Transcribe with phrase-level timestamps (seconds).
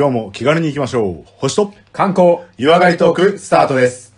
[0.00, 1.24] 今日も気軽に行きましょう。
[1.36, 4.14] 星と観光湯上がりトークスタートです。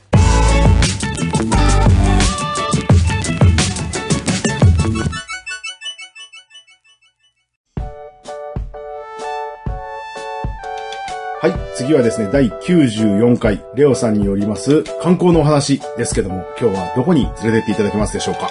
[11.40, 11.74] はい。
[11.74, 18.48] 次はですね、第94回、レオさんによります観光のお話ですけども、今日はどこに連れてっていただけますでしょうか？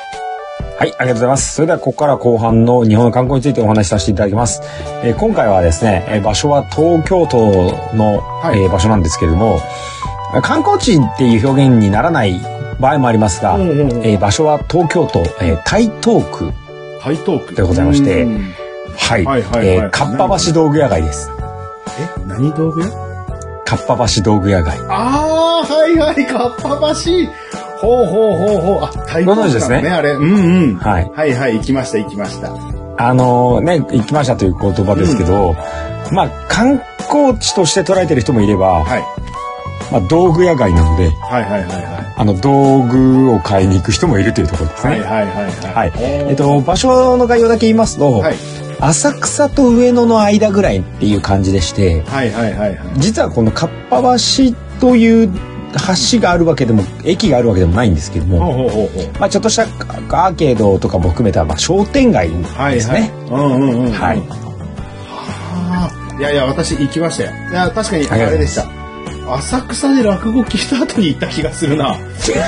[0.81, 1.53] はい、ありがとうございます。
[1.53, 4.63] それではここから後半の日本の観光についてお話しさせていただきます。
[5.03, 7.37] えー今回はですね、えー場所は東京都
[7.95, 9.59] の、はいえー場所なんですけれども、
[10.41, 12.41] 観光地っていう表現にならない
[12.79, 16.51] 場合もありますが、うんうんうんえー場所は東京都、えー台東区、
[16.99, 18.51] 台東区でございましてうん
[18.97, 21.29] はい、はいはいはいえーかっぱ橋道具屋街です。
[22.17, 22.87] え、何道具屋？
[23.65, 24.79] かっぱ橋道具屋街。
[24.89, 27.11] ああ、はいはい、かっぱ橋。
[27.81, 28.79] ほうほうほうほう。
[28.83, 30.11] あ、台ご存知ですねね、あれ。
[30.11, 30.75] うんうん。
[30.75, 32.51] はいはいはい、行きました、行きました。
[32.97, 35.55] あのね、行きましたという言葉ですけど、
[36.11, 39.03] まあ観光地として捉えてる人もいれば、はい。
[39.91, 44.91] まあ道具屋街なので、はいはいはいはあの道具を買いに行く人もいるというところですい。
[44.91, 44.99] ね。
[44.99, 45.91] はいはいはいははいい。。
[45.97, 48.35] えっと、場所の概要だけ言いますと、はい。
[48.79, 52.79] 浅草と上野の間ぐらいっていう感じでして、はいはいはいはい。
[52.97, 55.31] 実はこのかっぱ橋という
[56.11, 58.79] 橋があるわけでも、駅があるわけでもないんですけども。
[59.19, 63.11] まあちょっとしたアーケードとかも含めた、まあ商店街ですね。。
[63.29, 63.91] うんうんうんうん。
[63.91, 64.51] はい。
[66.21, 67.31] やいや、私行きましたよ。
[67.49, 68.69] いや、確かにあれでした。
[69.33, 71.97] 浅草で落語聞いた後に行った気がするな。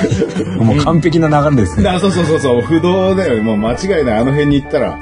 [0.58, 1.84] もう完璧な流れですね。
[1.90, 3.42] なそうそうそうそう、不動だよ。
[3.42, 4.18] もう間違いない。
[4.18, 4.98] あの辺に行ったら。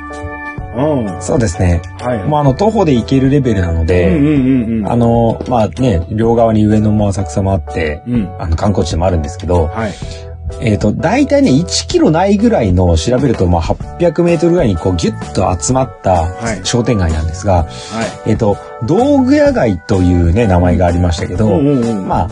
[0.74, 1.04] うん。
[1.06, 1.82] はそうですね。
[2.00, 2.24] いはい。
[2.24, 4.88] もうあの徒歩で行けるレベルなので、うんうんうんうん。
[4.90, 8.36] あの、まあね、両側に上野も浅草もあって、うん。
[8.38, 9.92] あの観光地でもあるんですけど、はい。
[10.64, 17.68] えっ、と、大体ね、1キロないぐらいの調べると、まあ、800メートルぐらいにこうギュッと集まったはい商店街なんですが、は
[18.26, 18.30] い。
[18.30, 22.08] えっ、と、道具屋街というね、名前がありましたけど、うんうんうん。
[22.08, 22.30] まあ、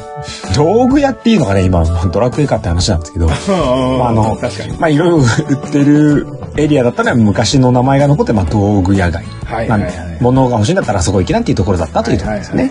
[0.55, 3.27] 道具屋っていうのがね、今、ドラクエかって話なんですけど、
[3.98, 4.39] まあ、あの。
[4.78, 6.27] まあ、いろいろ売ってる
[6.57, 9.24] エリアだったら昔の名前が残って、まあ、道具屋街。
[9.45, 10.18] はいまあはいはい。
[10.20, 12.70] 物が欲しいんだったらそこ行きなっていうところだったというところですね。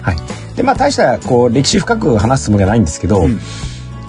[0.00, 0.16] はい。
[0.54, 3.40] で、まあ、大した、こう、歴史深く話すつもりはないんですけど、うん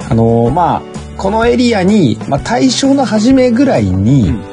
[0.10, 0.82] あのーまあ、
[1.18, 4.44] このエリアに、まあ、大正の初めぐらいに、うん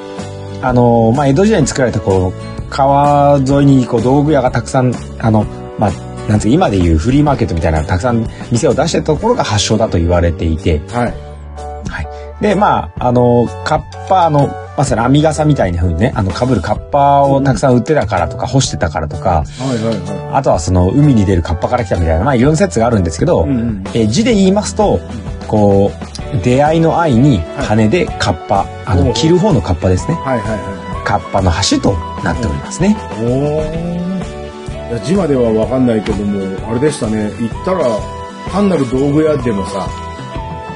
[0.62, 5.44] あのーまあ、江戸時代に作られた、こう、川沿いに、こう、道具屋がたくさん、あの、
[5.78, 5.90] まあ、
[6.28, 11.14] なんつうか、今でいうフリーマーケットみたいな、たくさん店を出してたところが発祥だと言われていて、はい。
[11.88, 12.42] はい。
[12.42, 19.94] で、まあ、あの、カッパ、あの、まさに編み傘みたいな風にね、あの、被るカッパをたくさん売ってたからとか、干してたからとか、はいはい
[20.30, 23.50] はあとはその、海に出るカッパから来たみたいな、まあ、いろんな説があるんですけど、い。
[23.50, 23.84] うんうん。
[23.88, 24.98] えー字で言いますと、
[25.52, 25.92] こ
[26.34, 30.14] う、出会いの愛に羽でカッパ、あの、おう着る方のカッパですね。
[30.14, 31.92] はいはいはカッパの橋と
[32.24, 32.96] なっておりますね。
[33.20, 33.22] い。
[33.22, 34.88] おー。
[34.88, 37.30] いや、字まではわかんないけども、あれでしたね。
[37.38, 37.84] 行ったら、
[38.50, 39.86] 単なる道具屋でもさ、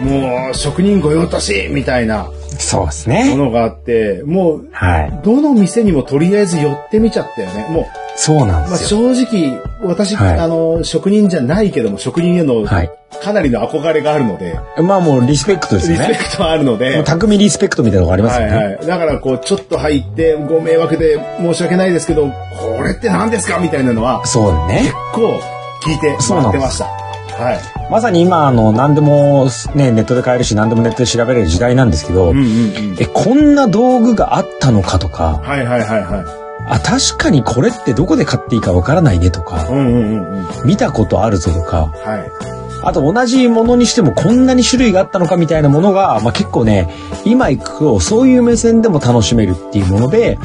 [0.03, 3.35] もう、職人御用達みたいなそうですもね。
[3.35, 5.21] のがあって、もう、はい。
[5.25, 7.67] どの店にもとりあえず寄ってみちゃったよね。
[7.71, 7.85] もう、
[8.17, 9.15] そうなんまあ、ですよ。
[9.15, 12.91] 正直、私、はいあの、職人じゃないけども、職人への、はい
[13.23, 16.09] かなりの憧れがあるので、まあもうリスペクトですよね。
[16.09, 18.55] リスペクトはあるので、匠リスペクトみたいなのがありますよね。
[18.55, 18.87] はいはい。
[18.87, 24.93] だから、こう、ちょっと入って、ご迷惑で申し訳ないですけど、これって何ですかみたいなのは、そうね結。
[25.15, 25.41] 構
[25.83, 26.85] 聞いてもらってました。
[26.85, 27.59] はい。
[27.91, 32.97] まさに今、あの、何でもね、ネットで買えるし、何でもネットで調べれる時代なんですけど、うんうんうん。
[32.99, 40.67] え、こんな道具があったのかとか、はいはいはいはあ、確かにこれってどこで買っていいかわからないねとかい。、うんうんうんうん。
[40.67, 42.57] 見たことあるぞとか、はい。
[42.83, 46.89] あと同じものにしてもこんなに種類があったのかみたいなものが、まあ、結構ね、
[47.25, 50.39] 今行くとそういう目線でも楽しめるっていうもので、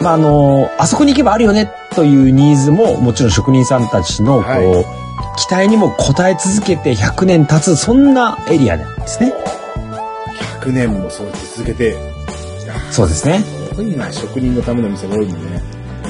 [0.00, 4.84] まあ、あの、あそこに行けばあるよねというニーズももちろん職人さんたちのこう、は
[5.38, 9.32] 期待にも応え続けて100年経つそんなエリアなんですね。
[10.60, 11.96] 100年もそう続けて、
[12.90, 13.55] そうですね。
[13.76, 15.62] すごいな、職人のための店が多いんでね。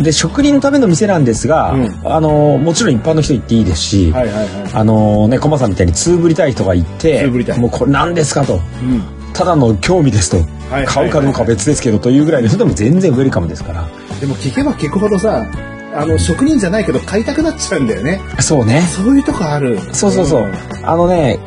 [0.03, 4.49] で、職人のための店なんですが、うんあの、もちろん一般の人行っていいですし、はいはいはい。
[4.73, 8.55] あのね、コマさんみたいにつぶりたい人が行って、もうこれ何ですかと。
[8.55, 9.02] うん。
[9.32, 10.38] ただの興味ですと、
[10.70, 13.88] はい買うかどうかは別ですけどというぐらいの人でも全然ウェルカムですから。
[14.20, 15.46] でも聞けば聞くほどさ、
[15.94, 18.20] あの、職人じゃないけど買いたくなっちゃうんだよね。
[18.41, 18.82] そうね。
[18.82, 19.79] そういうとこある。
[19.93, 20.43] そうそうそう。
[20.43, 20.52] ん
[20.82, 21.38] あのね、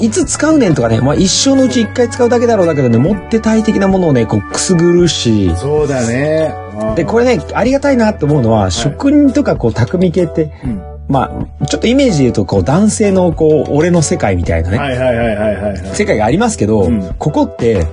[0.00, 6.54] いつ使うねんとかね、まあ一生のうち一回使うだけだろうだけどね、持ってたい的なものをね、こうくすぐるし、そうだね。
[6.94, 15.94] で、これね、ありがたいなと思うのは、職人とかこう匠系って、うんまあ、ちょっとイメージで言うと、こう男性のこう、俺の世界みたいなね、はいはいはいはいはいはい。
[15.94, 17.84] 世界がありますけど、うんここって、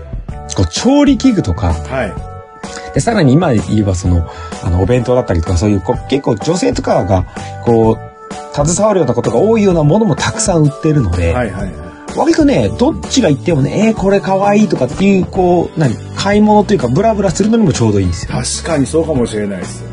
[0.55, 2.93] こう調理器具とか、はい。
[2.93, 4.27] で、さらに今言えばその、
[4.63, 7.25] あの、お弁当だったりとかそういう、こう結構女性とかが、
[7.63, 8.12] こう、
[8.53, 11.73] 携わるようなことが多いようなものもたくさん売ってるので、はいはいはい。
[12.15, 18.31] 割とね、どっちが言ってもね、えー、これ可愛いとかっていう、こう、何、買い物というか、ブラブラするのにもちょうどいいんですよ。
[18.31, 19.83] 確かにそうかもしれないです。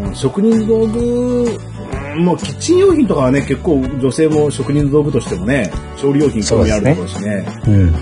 [0.00, 1.74] うん、職人道具、うん
[2.14, 7.44] もうキッチン用品とかはね、結構女性も職人の道具としてもね、調理用品興味あるだろうしね。
[7.66, 7.92] うん。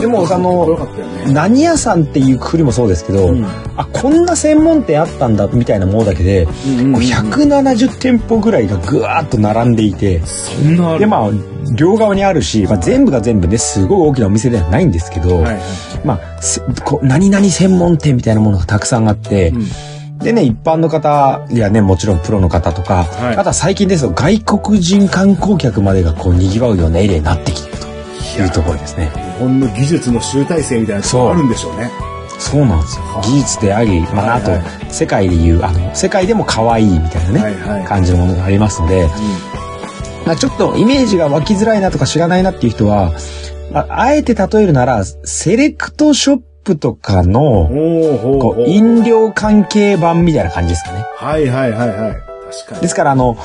[0.00, 0.88] でもあの。
[1.32, 3.44] 何屋さんっていうくくりもそうですけど、うん
[3.76, 11.00] あ、こんな専門店あったんだ、みたいなものだけで、うんうんうんこう170店舗ぐらいがぐわーっと並んでいて、そんなある？
[11.00, 11.30] で、まあ、
[11.74, 15.60] 両側にあるし、まあ、全部が全部ね、すごい大きなお店ではないんですけど、はいはい。
[16.04, 19.66] まあ、すこう何々専門店みたいなものがたくさんあって、うん
[20.22, 27.86] でね、一般の方、いやね、もちろんプロの方とか、はいあとは最近ですと外国人観光客までがこう賑わうようなエリアになってきてると
[28.40, 29.10] いうところですね。
[29.42, 31.90] 日本の技術の集大成みたいなとこあるんでしょうね。
[32.38, 33.04] そうなんですよ。
[33.22, 34.52] 技術であり、まあ、あと
[34.92, 39.08] 世界でいう、あの、世界でも可愛いみたいなね、はいはい感じのものがありますので、
[40.26, 43.12] まあ、ちょっとイメージが湧きづらいなとか知らないなっていう人は、
[43.74, 47.68] ああえて例えるなら、セレクトショップとかの、
[48.40, 51.04] こう飲料関係版みたいな感じですかね。
[51.16, 52.12] はいはいはいはい。
[52.50, 52.80] 確かに。
[52.82, 53.36] ですから、あの、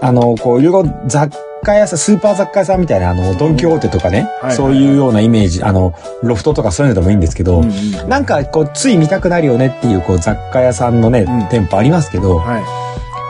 [0.00, 1.32] あの、こう、いろいろ雑
[1.66, 7.68] 貨屋さん、スーパー雑貨屋さんみたいな、あの、ドンキホーテとかね、はいそういうようなイメージ、あの、ロフトとかそういうのでもいいんですけど、うんう
[8.04, 11.48] んなんか、こう、つい見たくなるよねっていう、こう、雑貨屋さんのね、うん。
[11.48, 12.62] 店舗ありますけど、はい。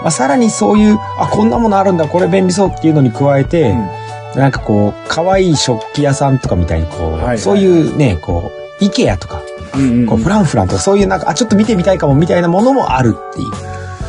[0.02, 4.40] まあ、さらにそういう、あ、こんなものあるんだ、これ便利そうっていうのに加えて、うん。
[4.40, 9.40] なんかこう、可愛い食器屋さんとかみたいに、こう、はいはいそういうね、こう、イケアとか、
[9.74, 13.50] うんうんこう、フランフランとか、そういうなんか、あ、ちょっと見てみたいかもみたいなものもあるっていう。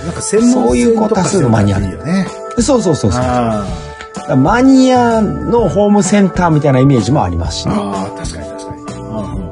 [0.05, 2.27] なんか専門そういうこ多数のマニアね。
[2.59, 3.86] そうそうそうそう。
[4.29, 7.75] あマニアのホームセンターみたいなイメージもありますしーね。
[7.77, 8.81] あー、確かに確かに。
[8.81, 9.47] うんうん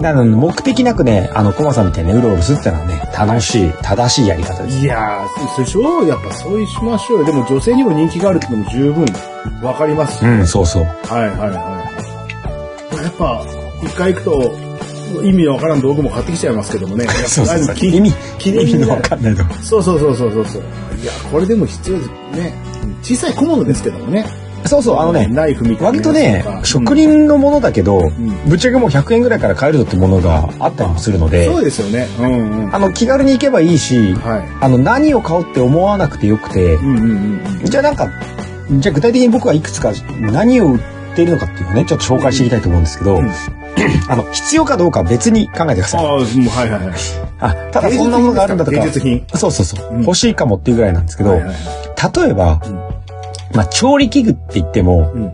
[0.00, 4.78] なので、目的なくね、あの、コマさんみたいにねうろうろするってのはね、楽しい、正しいやり方です。
[4.78, 7.24] いやー、そうでしょやっぱそうしましょうよ。
[7.24, 9.06] でも女性にも人気があるってのも十分
[9.62, 10.26] わかりますし。
[10.26, 10.84] うん、そうそう。
[10.84, 13.04] はいはいはいはい。
[13.04, 13.42] やっぱ、
[13.82, 14.64] 一回行くと、
[15.22, 17.06] 意味のわからん道具も買ってきちゃいますけどもね。
[17.26, 17.74] そうそうそう。
[17.74, 18.12] 気意味、
[18.44, 19.54] 意味のわかんないとこ。
[19.62, 20.62] そうそうそうそうそうそう。
[21.02, 22.73] いや、これでも必要ですね。
[23.02, 24.24] 小さい小物ですけどもね。
[24.66, 32.08] そうそう、あのね、ナイフみたいな割とね職人のものだけど、んぶっちゃけもう100円ぐらいから買えるぞってものがあったりもするので、そうですよね。
[32.18, 32.74] うんうん。
[32.74, 34.48] あの、気軽に行けばいいし、はい。
[34.60, 37.64] あの、何を買おうって思わなくてよくて、うんうんうんうん。
[37.64, 38.08] じゃあなんか、
[38.70, 40.80] じゃあ具体的に僕はいくつか何を売っ
[41.14, 43.30] ているのかっていうのをね、ちょっと紹介していきたいと思うんですけど、うん
[44.08, 46.06] あの、必要かどうかは別に考えてください。
[46.06, 46.94] ああ、もうはいはいはい。
[47.40, 49.24] あ、ただそんなものがあるんだとか、芸術品？
[49.34, 51.56] そうそうそう、うん欲しいかもっていうぐらいなんですけど、はいはいはい
[52.22, 52.74] 例えば、うん
[53.54, 55.32] まあ、調理器具って言っても、うん。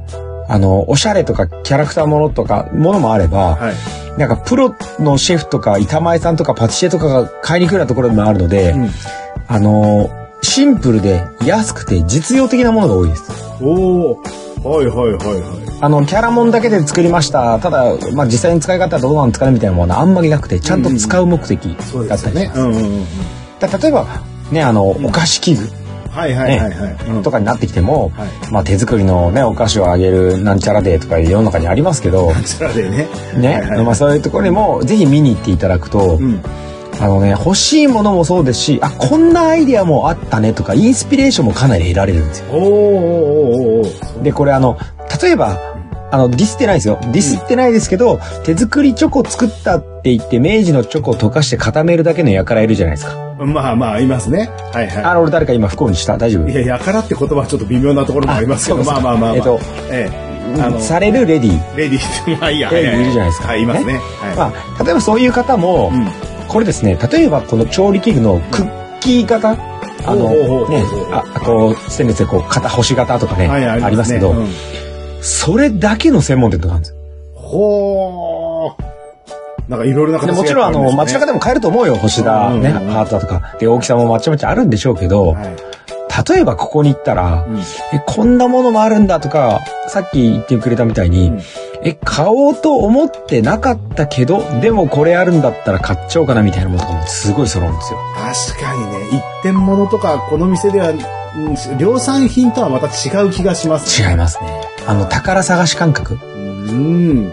[0.49, 3.75] あの、おしゃれとかキャラクターものとか、ものもあれば、はい。
[4.19, 8.91] なんかプロのシェフとか板前さんとかパティシエとかが買いに来るようなところでもあるので、うん
[9.47, 10.11] あの、
[10.43, 13.33] シンプルで安くて実用的なものが多いです。
[13.61, 14.23] おお。
[14.63, 15.79] はいはいはいはい。
[15.81, 17.59] あの、キャラモンだけで作りました。
[17.61, 17.85] ただ、
[18.15, 22.09] まあ、実際に使い方はどうなんですかねみたいなものはあんまりなくて、ちゃんと使う目的だったりします。
[22.09, 22.53] ですよね。
[22.55, 23.05] うんうんうん。
[23.59, 24.07] だ例えば、
[24.51, 25.69] ね、あの、お菓子器具
[26.11, 26.97] はいはいはいはい。
[27.09, 28.53] うんとかになってきても、はい。
[28.53, 33.09] まあ、手作りのね、お菓子をあげるなんちゃらデーとか世の中にありますけど、それでね。
[33.37, 36.43] ね、はいはいまあ、そういうところにも、ぜひ見に行っていただくと、うん。
[37.01, 42.53] あのね、欲しいものもそうですし、あ、こんなアイディアもあったねとか、インスピレーションもかなり得られるんですよ。
[42.53, 43.89] おーおー
[44.19, 44.77] おーで、これあの、
[45.23, 45.59] 例えば、
[46.13, 46.99] あの、ディスってないですよ。
[47.01, 53.17] ディスってないですけど、手作りチョコ作ったって言って、明治のチョコを溶かして固めるだけの輩いるじゃないですか。
[53.39, 54.51] まあまあ、いますね。
[54.73, 56.19] はいはあの、俺誰か今不幸にした？
[56.19, 56.49] 大丈夫？
[56.49, 56.53] い。
[56.53, 59.37] いや、やからって言葉はちょっと微妙なところもありますけど、まあまあまあまあ。
[59.37, 59.59] えっと、
[59.91, 60.63] ええ。
[60.63, 61.77] あの、されるレディー。
[61.77, 63.95] レディー まあいいや、レディーいるじゃないですかはい、いますね。
[63.95, 64.37] はい。
[64.37, 66.07] まあ、例えばそういう方も、うん。
[66.51, 74.49] これですね、例えばこの調理器具のクッキー型、あの、ね、あ、こう、ステンレスでこう、型、星型とかね、はい、ありますけど、ね
[75.23, 76.97] それだけの専門店とかあるんですよ。
[76.97, 77.01] うん
[77.35, 78.91] ほー。
[79.69, 83.57] なんかいろいろな形がでもちろんあの、街中でも買えると思うよ、星田ね、うんうんうんハートだとか。
[83.61, 85.70] で、大きさもまちまちあるんでしょうけど、はい。
[86.29, 87.65] 例えばここに行ったら、うんえ、
[88.07, 91.41] こんなものもあるんだとか、さっき言ってくれたみたいに、うん
[91.83, 97.99] え、買おうと思ってなかったけど、でもこれあるんだったら買っちゃおうかなみたいなものとかもすごい揃うんですよ。
[98.53, 101.01] 確かにね、一点物とか、この店では、うん
[101.79, 104.03] 量産品とはまた違う気がします。
[104.03, 104.61] 違いますね。
[104.89, 106.15] あの、宝探し感覚。
[106.15, 106.37] う
[106.73, 107.31] ん。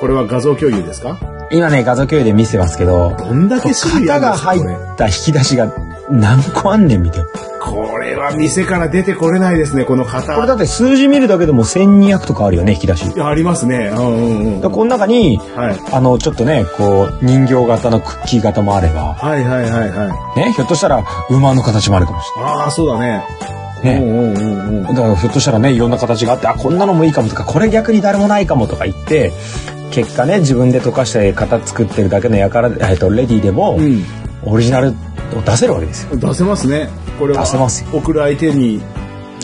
[0.00, 1.18] これは画像共有ですか？
[1.50, 5.72] 今ね、画像共有で見せてますけど、どんだけ種類あ型が入るんですかこれった引き出しが
[6.10, 7.28] 何個あんねんみたいな。
[7.60, 10.34] これは店から出てこれないですね、この型。
[10.34, 13.20] これだって数字見るだけでも1200とかあるよね、引き出し。
[13.20, 13.90] ありますね。
[13.94, 14.60] うんうんうん。
[14.60, 15.80] でこの中に、はい。
[15.92, 20.40] あの、ちょっとね、こう、人形型のクッキー型もあれば、はいはいはいはい。
[20.40, 23.24] ね、ひょっとしたら馬の形もあるかもしああ、そうだね。
[23.82, 24.00] れない。
[24.00, 24.06] ね。
[24.06, 24.94] うんうんうんうん。
[24.94, 29.32] だからひょっとしたらねいろんな形があってあこんなのもいいかもとかこれ逆に誰もないかもとか言って
[29.90, 34.04] 結果ね自分で溶かして型作ってるだけのやから、えっとレディでも、うん。
[34.44, 34.92] オリジナルを
[35.44, 36.16] 出せるわけですよ。
[36.16, 36.88] 出せますね。
[37.18, 37.42] これは。
[37.42, 38.80] 出せますよ送る相手に、イ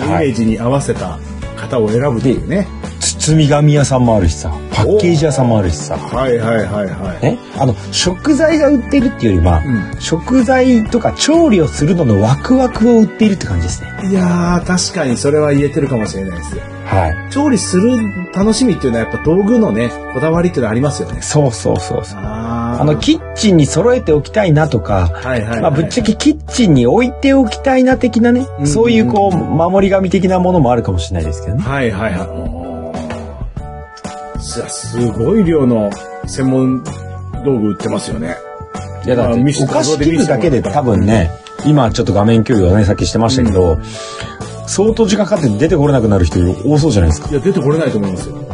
[0.00, 1.18] メはいージに合わせた
[1.56, 2.66] 型を選ぶっていうね。
[3.00, 5.96] 包み紙屋さんもあるしさパッケージ屋さんもあるしさ。
[5.96, 7.22] はいはいはいはい。
[7.22, 13.88] ね、あの食材が売ってるっていうよりは、うん食材とか調理をするののワクワクを売っているって感じですね。
[14.10, 16.74] いやー、確かにそれは言えてるかもしれないです。
[16.85, 17.33] はい。
[17.33, 17.97] 調理する
[18.35, 21.23] 楽しみっていうのはやっぱ道具のね、こだわりっていうのはありますよね。
[21.23, 22.21] そうそうそうそう。
[22.21, 31.62] ああのキッチンに揃えておきたいなとか、はいはいはい、まあ、ぶっちゃけキッチンに置いておきたいな的なね、うんそういうこう守り神的なものもあるかもしれないですけどね。
[31.62, 34.38] はいはいはいおー。
[34.38, 35.91] じゃあすごい量の
[36.26, 36.85] 専門
[37.45, 38.37] 道具売ってますよね。
[39.05, 41.31] いやだってまあ見せお菓子画像で見せ切るだけで多分ね、
[41.67, 43.79] 今ちょっと画面共有をねさっきしてましたけど、
[44.66, 47.28] 相当時間かかって出てこれなくなる人多そうじゃないですか。
[47.30, 48.37] いや、出てこれないと思いますよ。
[48.37, 48.44] ね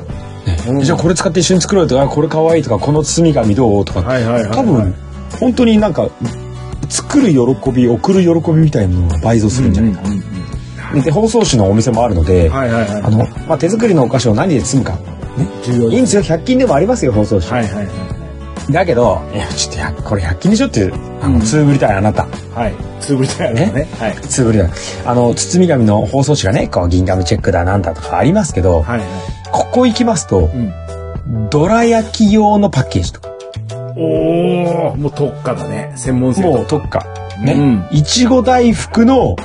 [0.68, 3.84] うんじゃあこれ使って一緒に作ろうとかあこれ可愛いとかこの包み紙どう？
[3.84, 4.94] とか、はいはいはいはい多分
[5.38, 6.08] 本当になんか
[6.88, 10.08] 作る喜び送る喜びみたいなのが倍増するんじゃないかな。
[10.08, 10.30] うんうんうん
[11.04, 13.02] で包装紙のお店もあるので、はいはいはい。
[13.02, 14.98] あのまあ、手作りのお菓子を何で包むか
[15.64, 17.88] 重要いいんですよ100均でもありますよ包装紙、はいはいはい。
[18.72, 22.74] だけどいやちょっとやこれ100均でしょってあの、うんつぶりたいあなたはい。
[23.00, 23.88] つぶりたいやつね。
[23.98, 24.16] はい。
[24.20, 24.70] つぶりたい
[25.06, 29.08] あの包み紙の包装紙がねこう銀紙チェックだなんだとかありますけど、はいはい。
[29.52, 31.48] ここ行きますとうん。
[31.50, 33.30] どら焼き用のパッケージとか
[33.96, 35.92] おお、もう特化だね。
[35.96, 37.04] 専門性もう特化
[37.40, 39.36] ね、うんいちご大福の、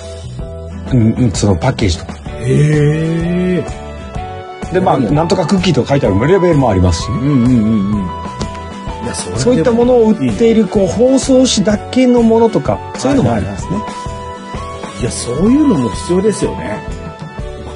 [0.92, 3.64] うんうん、そのパッケージとかへえ。
[4.74, 8.25] でまあうんなんとかクッキーとか書いてあるレベルもありますしねうんうんうんうん。
[9.16, 13.78] それそういったものを売っているこう包装紙だけのものとかそういうのもありますね。
[15.02, 16.80] いや、そういうのも必要ですよね。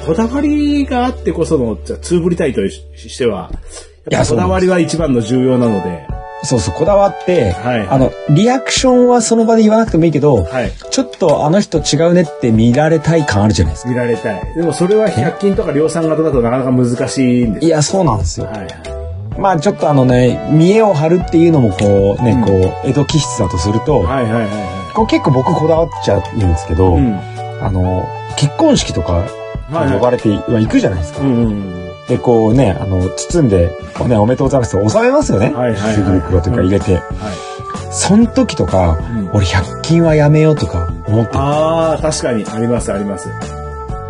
[0.06, 3.50] こだわりがあってこその、じゃあ、つぶりたいとししては、
[4.10, 6.06] やっぱこだわりは一番の重要なので、
[6.42, 10.72] そうそうこだわって、はいあのリアクションはその場で言わなくてもいいけど、はい。
[10.90, 13.90] ちょっとあの人違うねって見られたい感あるじゃないですか。
[13.90, 14.54] 見られたい。
[14.54, 18.46] でもそれは100均とか量産型だとなかなか難しいんですいやそうなんですよ。
[18.46, 18.99] はいはい。
[19.38, 22.52] まあちょっとあのね見栄を張るっていうのもこうね、うんこ
[22.84, 27.00] う江戸気質だとすると、はいはいはいはこう結構僕こだわっちゃうんですけど、い。
[27.00, 27.18] うん。
[27.62, 28.04] あの
[28.36, 29.26] 結婚式とかは
[29.70, 31.20] いはい呼ばれて行くじゃないですか。
[31.20, 33.70] うんうんでこうねあの包んで
[34.08, 35.52] ねおめでとうございますって収めますよね。
[35.54, 36.98] はいはいはい福袋というか入れて、うん。
[36.98, 37.50] はい。
[37.92, 42.44] その時とか、うん俺100均はやめようとか思ってるああ、確かに。
[42.44, 43.28] ありますあります。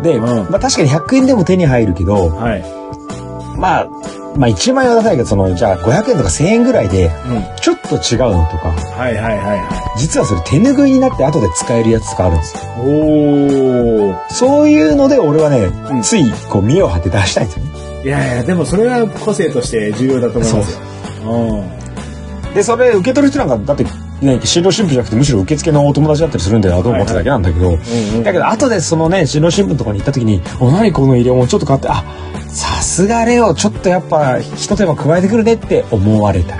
[0.01, 2.63] で、うんまあ確かに100円でも手に入るけど、はい。
[3.59, 3.87] まあ、
[4.35, 7.11] まあ1万円は出さないけど、その、じゃあ500円とか1000円ぐらいで、うん。
[7.61, 12.63] ちょっと違うのとか、はいはいはいは実はそれ手拭いになって後で使えるやつとかあるんですよ。
[12.63, 12.75] い。
[12.79, 14.15] おお。
[14.29, 17.71] そういうので俺はね、うんついこう見栄を張って出したいんですよね。
[18.03, 20.79] いやいや、でもそれは個性として重要だと思いますよ。
[21.31, 22.53] うん。
[22.53, 23.85] で、それ受け取る人なんか、だって、
[24.21, 27.71] ね、新郎新婦じゃなくてむしろ受付のお友達だったりするんだよなと思っただけなんだけど、
[28.23, 32.03] だけど後でそのね、新郎新婦のところに行った時に、お、何この入れ物ちょっと買って、あ、
[32.47, 36.55] さすがレオ、ちょっとやっぱ一手間加えてくるねって思われた。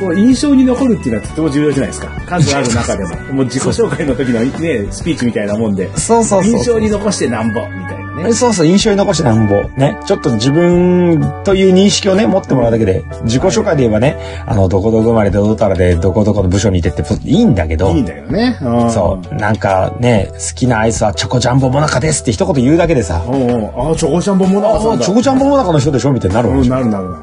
[0.00, 2.08] こう印象に残るっていうのはとても重要じゃないですか。
[2.26, 3.16] 数ある中でも。
[3.32, 5.88] もう自己紹介の時のね、スピーチみたいなもんで。
[5.96, 6.52] そうそうそう。
[6.52, 8.32] 印象に残してなんぼ、みたいなね。
[8.32, 9.62] そうそう、印象に残してなんぼ。
[9.76, 9.98] ね。
[10.06, 14.16] ちょっと自分という認識をね、持ってもらうだけで、自己紹介で言えばね、
[14.46, 18.58] あの、どこどこ生まれでどこたらで、どこどこの部署にいてっていいんだけど、いいんだけどね。
[18.62, 27.22] うんそう、なんかね、好きなアイスはチョコジャンボモナカですって一言言うだけでさ、おうあ、チョコジャンボモナカさんチョコジャンボモナカの人でしょみたいになるわうん、けでしょなるなるなる。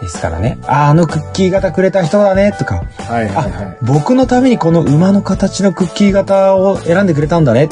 [0.00, 7.68] ですからね、ああのクッキー型くれた人だね、とか、はいはいはあ、僕のためにこの馬の形のクッキー型を選んでくれたんだね。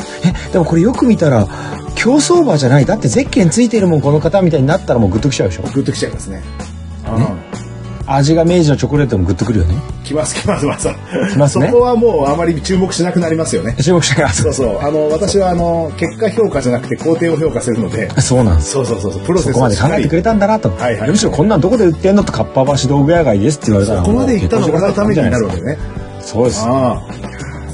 [0.49, 1.47] え、でもこれよく見たら、
[1.97, 2.87] 競走馬じゃない。
[2.87, 5.71] だってゼッケンついてるもん、この方みたいになったらもうグッときちゃうでしょい。
[5.73, 6.43] グッときちゃいますね。
[7.09, 7.67] うん
[8.09, 9.75] 味が明治のチョコレートもグッとくるよね。
[10.05, 10.89] きますきますます。
[11.33, 13.77] きますねそこはもうあまり注目しなくなりますよね。
[13.83, 14.79] 注目してくださそうそう。
[14.81, 18.09] あの、私はあの、結果評価じゃなくて工程を評価するので。
[18.17, 18.23] い。
[18.23, 18.71] そうなんです。
[18.71, 19.23] そうそうそうそう。
[19.27, 20.71] プロセスそこまで考えてくれたんだなと。
[20.71, 24.01] はいはいむしろこんなんどこで売ってんのとかっぱ橋道具屋街ですって言われたら。
[24.03, 25.79] ここまで行ったのがもう俺のためになるわけね。
[26.21, 26.63] そうです。
[26.65, 27.03] あ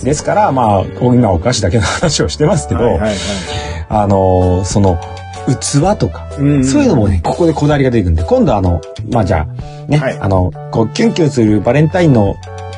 [0.03, 2.79] ですから、まあ、今お菓子だけの話をしてますけあ。
[2.79, 3.72] ど、はいはいはい。
[3.93, 4.99] あのーその、
[5.47, 8.81] 器とか、うんうんそういうのもね、ここでこだわりが出てくるんで、今度あの、
[9.11, 12.35] まあじゃあ、ね、はいあの、こう、キュンキュンするバレンタインの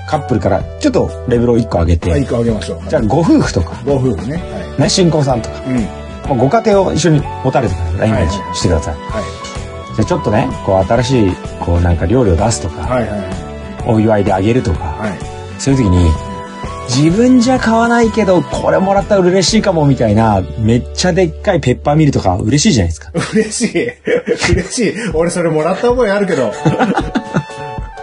[0.08, 2.88] カップルからちょっとレベルを1個上げて、はい、一個あげましょう。
[2.88, 4.36] じゃあご夫婦とか、ご夫婦ね。
[4.36, 5.70] はね、新婚さんとか、い。
[5.70, 5.82] うん。
[5.82, 8.08] まあご家庭を一緒に持たれてください。
[8.08, 8.94] イメージしてください。
[8.94, 9.22] は
[9.96, 12.70] じゃあちょっとね、こう新しい、こうなんか料理を出すとい。
[12.72, 13.20] か、はいはい
[13.86, 15.10] お祝いであげるとか、はい。
[15.10, 15.18] はい。
[15.58, 16.10] そういう時に、
[16.88, 23.10] 自分じゃ買わないけど、これもらったら嬉しいかもみたいな、めっちゃでっかいペッパーミルとか嬉しいじゃないですか。
[23.32, 23.88] 嬉しい。
[24.52, 24.94] 嬉しい。
[25.14, 26.52] 俺それもらった覚えあるけど。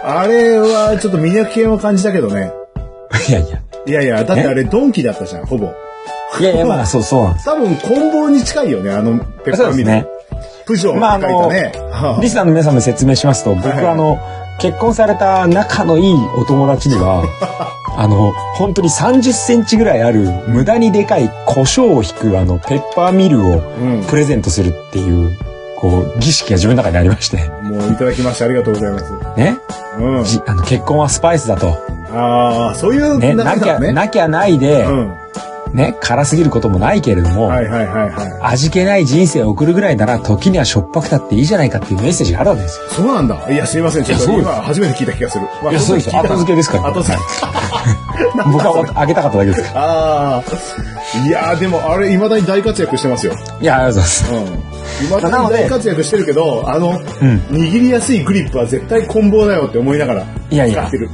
[0.04, 2.52] あれはちょっと魅力系を感じたけどね。
[3.28, 3.58] いやいや。
[3.84, 5.68] いやいや、だってあれドンキだったじゃん、ほぼ。
[6.40, 7.34] いやいや、まあ そうそう。
[7.44, 9.84] 多分、棍棒に近いよね、あのペッパーミル。
[9.84, 10.06] ね。
[10.66, 11.72] プジョーまあって書いたね。
[11.90, 14.18] はリスナーの皆さんも説明しますと、僕はいはあの、
[14.58, 17.24] 結婚された仲のいいお友達には、
[17.96, 24.04] あの、本当に30センチぐらいある無駄にでかい胡椒を引くあのペッパーミルをうん。
[24.08, 25.36] プレゼントするっていう、
[25.76, 29.12] こう、儀式が自分の中にありまして、もういただきましてありがとうございます。
[29.36, 29.58] ね？
[29.98, 30.24] うん。
[30.24, 31.76] じあの結婚はスパイスだと。
[32.14, 33.78] ああ、そういうね、なきゃ。
[33.78, 35.14] なきゃないで、うん。
[35.72, 38.38] ね、辛すぎることもないけれども、はいはいはいはい。
[38.42, 42.88] 味気ない人生を送るぐらいなら時にはしょっぱくたっていいじゃないかっていうメッセージがあるわけですよ。
[42.90, 43.50] そうなんだ。
[43.50, 44.04] いや、すいません。
[44.04, 45.46] ちょっと今初めて聞いた気がする。
[45.62, 47.22] まあいやそうです後付けですから後付け。
[48.44, 50.42] 僕はあげたかっただけですか ああ。
[51.26, 53.34] いやーでもあれ、未だに大活躍してますよ。
[53.34, 53.56] ら。
[53.60, 54.32] いや、ありがとうございます。
[54.32, 55.06] うん。
[55.06, 56.96] 未だに大活躍してるけど、あの、ん
[57.50, 61.10] 握りやすいグリップは絶対棍棒だよって思いながらいやいや使ってる。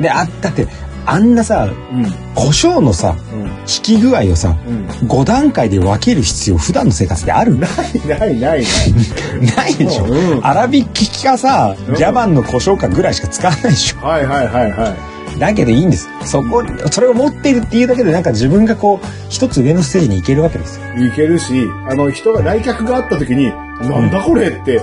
[0.00, 0.66] で、あ、だって、
[1.06, 2.04] あんなさ、うん。
[2.34, 3.40] 胡椒のさ、うん。
[3.42, 3.48] 引
[3.82, 4.86] き具合をさ、うん。
[5.08, 7.58] 5段階で分ける必要普段の生活である？
[7.58, 8.62] ないないないない。
[9.56, 14.88] ないでしょ、うん粗挽きかさ、うんジャバンの胡椒かぐらいしか使わないでしょはいはいはいは
[15.36, 15.38] い。
[15.38, 16.08] だけどいいんです。
[16.24, 21.06] そこ、それを持っているっていうだけでなんか自分がこう、一つ上のステージに行けるわけですよ。
[21.06, 24.80] いけるし、あの、人が来客があった時に、なんだこれって。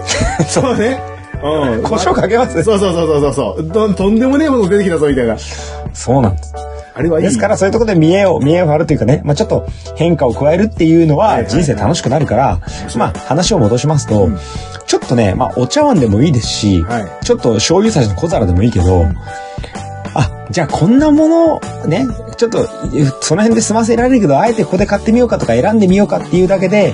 [0.48, 1.00] そう ね。
[1.44, 1.84] うん。
[1.84, 2.64] 胡椒かけます？
[2.64, 3.94] そうそうそうそうそうど。
[3.94, 5.36] とんでもねえもの出てきたぞみたいな。
[5.98, 6.54] そうなんです。
[6.94, 7.26] あれはいい。
[7.26, 12.62] ですからそういうところで見栄を、見栄を張るというかね、まあちょっと変化を加えるっていうのはいはいはいは人生楽しくなるから、
[12.96, 14.38] まあ話を戻しますと、うん
[14.86, 19.06] ちょっとね、まあお茶碗でもいいですし、はいちょっと醤油差しの小皿でもいいけど、
[20.14, 22.66] あ、じゃあこんなものね、ちょっと
[23.22, 26.94] その辺で済ませられるけど、あえてここで買ってみようかとか選んでみようかっていうだけで、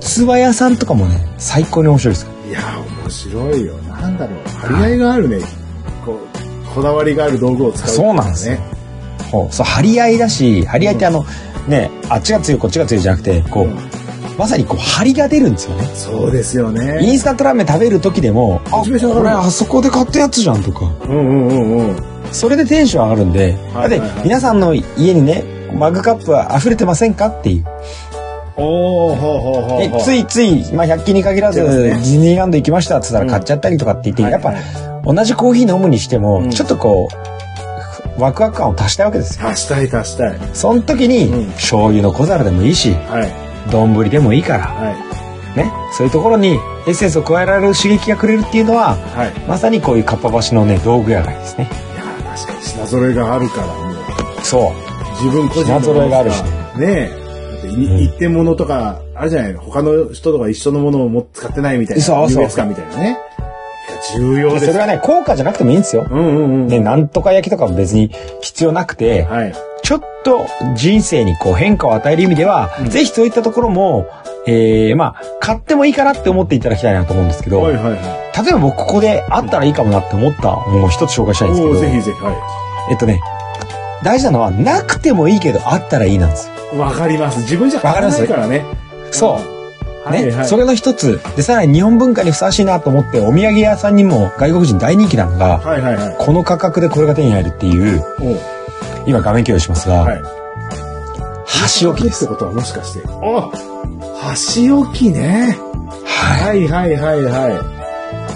[0.00, 2.26] 器屋さんとかもね、最高に面白いです。
[2.48, 2.60] いや、
[3.02, 3.74] 面白いよ。
[3.88, 4.38] なんだろう。
[4.48, 5.38] 張り合いがあるね。
[5.38, 5.61] こう、
[6.74, 8.60] こだわりがある道具を使う、そうなんですよね。
[9.30, 11.24] ほうそう、張り合いだし、張り合いってあの、
[11.68, 13.78] ね、あっちが強い、こっちが強いじゃなくて、こう、うん
[14.38, 15.84] まさにこう、張りが出るんですよね。
[15.94, 17.12] そうですよイね。
[17.14, 18.86] ンスタントラーメン食べる時でも、あ、こ
[19.22, 21.96] れあそこで買ったやつじゃんとか、うんうんうんうん。
[22.32, 23.56] それでテンション上がるんで、はいは
[23.88, 27.66] いはいだって皆さんの家にね、マグカップは溢れてませんかっていう。
[28.56, 30.02] おー、ほうほうほうでほう。
[30.02, 37.08] ついつい、まあ、100均に限らず、ねディズニーランド行きましたって言ったら買っちゃったりとかって言って、うんやっぱ、はい同じコーヒー飲むにしても、うんちょっとこ
[38.18, 39.48] う、ワクワク感を足したいわけですよ。
[39.48, 40.38] 足したい足したい。
[40.52, 43.70] その時に、うん醤油の小皿でもいいし、はい。
[43.70, 45.58] 丼でもいいから、はい。
[45.58, 49.32] ね、そういうところにエッセンスを加えられる刺激がくれるっていうのは、はい。
[49.48, 51.68] まさにこういうかっぱ橋のね、道具屋街ですね。
[51.94, 54.44] いやー確かに品揃えがあるから、もう。
[54.44, 54.72] そう。
[55.22, 56.46] 自分個人の品揃えがあるしね
[56.80, 57.08] え。
[57.08, 62.02] だってい一点物とか、あるじゃない他の人とか一緒のものをも使ってないみたいな。
[62.02, 63.18] そうそう優越感みたいなね。
[64.16, 64.66] 重要です。
[64.66, 66.06] それはね、高価じゃなくてもいいんですよ。
[66.10, 66.66] うんうんうん。
[66.68, 68.10] ね、なんとか焼きとかも別に
[68.40, 69.54] 必要なくて、はい。
[69.82, 74.06] ちょっと人生にこう変化を与える意味では、うんぜひそういったところも、
[74.46, 78.42] えー、まあ、買ってもいいかなって思っていただきたいなと思うんですけど、はいはいはい。
[78.44, 82.24] 例えば僕ここであったらいいかもなって思ったものを一つ紹介したいんですけおど、ーぜひぜひ。
[82.24, 83.20] はえっとね、
[84.02, 86.54] 大事なのは、なくてもいいけどあったらいいなんですよ。
[86.74, 86.78] い。
[86.78, 87.40] わかります。
[87.40, 88.64] 自分じゃ買わないからね。
[89.10, 89.61] そう。
[90.10, 90.46] ね、はいはい。
[90.46, 91.20] それの一つ。
[91.36, 96.16] で、さらに日本文化にふさわしいなと思って、お土産屋さんにも外国人大人気なのが、はいはいはい。
[96.18, 98.04] この価格でこれが手に入るっていう、
[99.06, 100.22] 今画面共有しますが、はい。
[101.46, 102.24] 箸置きです。
[102.24, 103.02] ってことはもしかして。
[103.06, 103.50] あ
[104.18, 105.56] 箸置きね。
[106.04, 107.54] ははいはいはいはい。
[107.54, 107.56] い。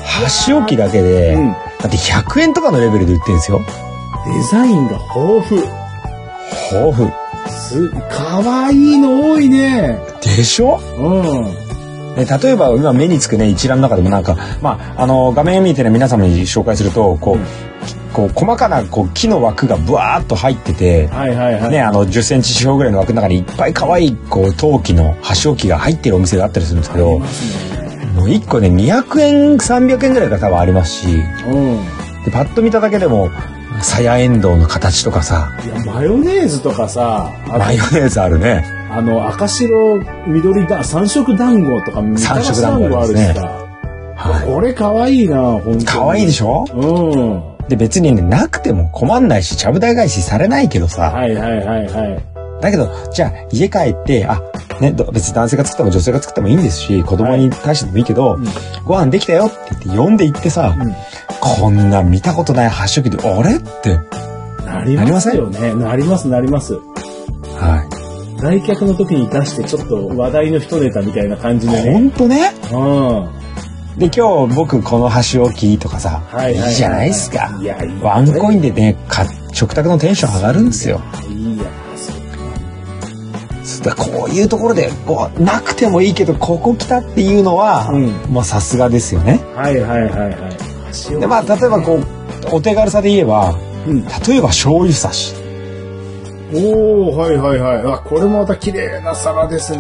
[0.03, 1.53] 箸置きだけで、うん。
[1.53, 3.61] だって100円とかのレベルで売ってるんですよ。
[4.27, 5.61] デザインが豊富。
[6.73, 7.26] 豊富。
[7.49, 9.99] す、かわいいの多いね。
[10.23, 10.79] でしょ？
[10.99, 11.67] うん。
[12.17, 17.45] で例えば今目につくね一覧の中でもなんか、まあ、あの画面見てね皆様に紹介するとこう,、うん
[18.15, 21.71] こう細かなこう木の枠がブワーッと入ってて、はいはいはい。
[21.71, 27.25] ね、あの10センチ四方ぐらいの枠の中にいっぱい可愛いこう陶器の箸置きが入ってるお店があったりするんですけども
[28.25, 31.09] う1個ね200円300円ぐらいが多分ありますし
[31.49, 31.85] うん。
[32.25, 33.29] でパッと見ただけでも
[33.83, 43.43] さやえんどうの形とかさいや、マヨネーズとかさ、あマヨネーズあるねあの、赤白、緑だ、三色団子とか、三色団子あるしさ。
[44.17, 45.85] はいこれかわいいな、ほんとに。
[45.85, 46.65] 可愛いでしょ？
[46.73, 47.69] うん。
[47.69, 51.11] で、別にね、なくても困んないし、ちゃぶ台返しされないけどさ。
[51.11, 52.36] はいはいはいはい。
[52.71, 54.41] だけど、じゃあ、家帰って、あ、
[54.81, 58.45] ね、ど別に男性が作っても女性が作ってもいいんですし、子供に対してもいいけど、うん
[58.85, 60.95] ご飯できたよって言って呼んで行ってさ、うん
[61.41, 63.57] こんな見たことない発色で、あれ？
[63.57, 63.99] って。
[64.65, 65.75] なりますよね。
[65.75, 66.75] なりますなります。
[66.75, 67.89] は
[68.43, 71.71] 来客の時に出してちょっと話題の一ネタみたいな感じい。
[71.71, 71.93] でね。
[71.93, 72.53] ほんとね？
[72.73, 73.99] うん。
[73.99, 77.65] で、今日僕この箸置きとかさ、はいはいはいいじゃないですかい。
[77.65, 78.03] や、いい。
[78.03, 81.01] ワンコインでね、か食卓のテンション上がるんですよ。
[83.83, 89.41] だこういうところで、こう、なくてもいいけど、ここ来たっていうのは、うんもうさすがですよね。
[89.55, 91.21] はいはいはいはい。
[91.21, 92.07] で、まあ、例えばこう、
[92.53, 93.55] お手軽さで言えば、
[93.87, 94.05] うん。
[94.05, 95.35] 例えば醤油差し。
[96.53, 97.95] おー、はいはいはい。
[97.95, 99.79] あ、これもまた綺麗な皿ですね。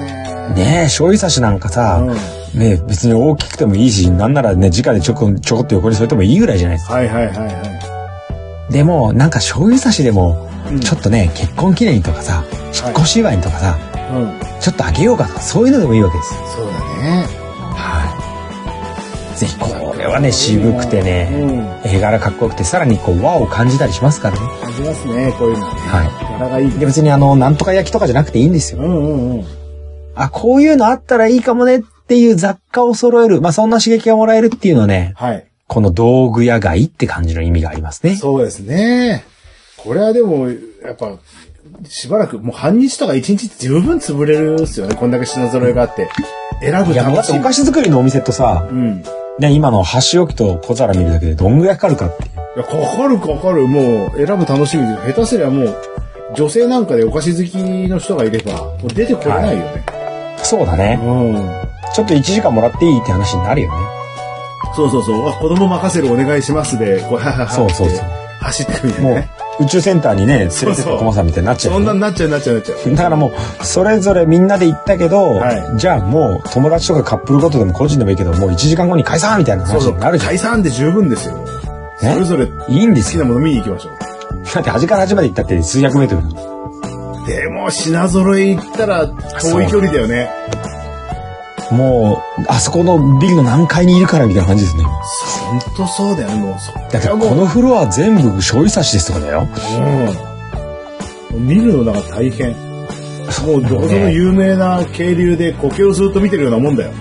[0.54, 2.12] ねえ、醤油差しなんかさ、う
[2.56, 2.59] ん。
[2.59, 6.94] ねえ別に大きくてもいいし、なんならね、直でちょこちょこっと横に添えてもいいぐらいじゃないですか。
[6.94, 10.74] はいはいはいはでも、なんか醤油差しでも、い。
[10.74, 12.42] うんちょっとね、結婚記念とかさ、
[12.74, 13.78] 引っ越し祝いとかさ、
[14.11, 14.40] うん。
[14.61, 16.35] ちょっとあげようかとか、そういうのでもいいわけです。
[16.55, 17.27] そうだね。
[17.75, 18.12] は
[19.35, 19.38] い。
[19.38, 21.29] ぜひ、これはね、渋くてね、
[21.85, 21.90] うん。
[21.90, 24.49] 絵柄かっこよくて、さらにこう、和を感じたりしますからね。
[24.62, 25.81] 感じますね、こういうのね。
[25.88, 26.71] は柄がいい。
[26.79, 28.81] で、別にあの、なんとか焼きとかじゃなくていいんですよ。
[28.81, 29.45] うんうんうん。
[30.14, 33.40] あ、こういうのあったらいいかもねっていう雑貨を揃える。
[33.40, 35.47] まあ、そんな刺激がもらえるっていうのはね、はい。
[35.66, 38.16] この道具屋街って感じの意味がありますね。
[38.16, 39.25] そうですね。
[39.77, 41.19] これはでも、やっぱ、
[41.84, 44.94] しばらく、もう半日とか一日十分潰れるっすよね。
[44.94, 46.08] こんだけ品揃えがあって。
[46.60, 47.40] 選ぶいや、だってお。
[47.42, 49.02] 菓子作りのお店とさ、うん。
[49.38, 52.30] ね、今の箸置きと小皿見るだけでどんぐらいかかるかっていう。
[52.56, 53.66] いや、かかるかかる。
[53.66, 55.76] もう、選ぶ楽しみで、下手すりゃもう、
[56.34, 59.84] 女性なんかでお菓子好きの人がいれば、もう出てこれないよね。
[60.38, 60.98] そうだね。
[61.02, 61.66] うん。
[61.94, 63.76] ちょっと1時間もらっていいって話になるよね。
[64.74, 65.28] そうそうそう。
[65.28, 69.14] あ子供任せるお願いしますで、こう、はははそうそうそう走ってくみたいも
[69.61, 72.94] う宇宙センターにね、連れてったコマさんみたいになっちゃうね、んなになっちゃうなっちゃうなっちゃう。
[72.94, 79.87] だからもう、それぞれみんなで行ったけど、はいじゃあもう友達とかカップルごとでも個人でもいいけど、もう1時間後に解散みたいな話。
[79.87, 80.28] になるじゃん。
[80.28, 81.46] 解散で十分ですよ。
[81.98, 83.24] そねれぞれ好いいんですよ。
[83.24, 84.54] きなもの見に行きましょう。
[84.54, 90.30] だって端から端まで行ったって数百メートルでも、品揃え行ったら遠い距離だよね。
[91.70, 94.85] もう、あそこのビルの何階にいるからみたいな感じですね。
[94.85, 96.55] ほんとそうだよね、もう。
[96.59, 99.48] そだってこのフロア全部醤油差しですとかだよ。
[101.33, 101.46] うん。
[101.46, 102.55] 見るのが大変。
[103.44, 106.92] もうどこぞの有名な渓流で苔をずっと見てるようなもんだよ。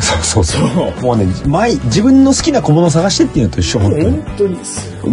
[0.00, 1.02] そうそうそう。
[1.02, 4.58] もうね、毎、自分の好きな小物を探してっていうのと一緒、本当に。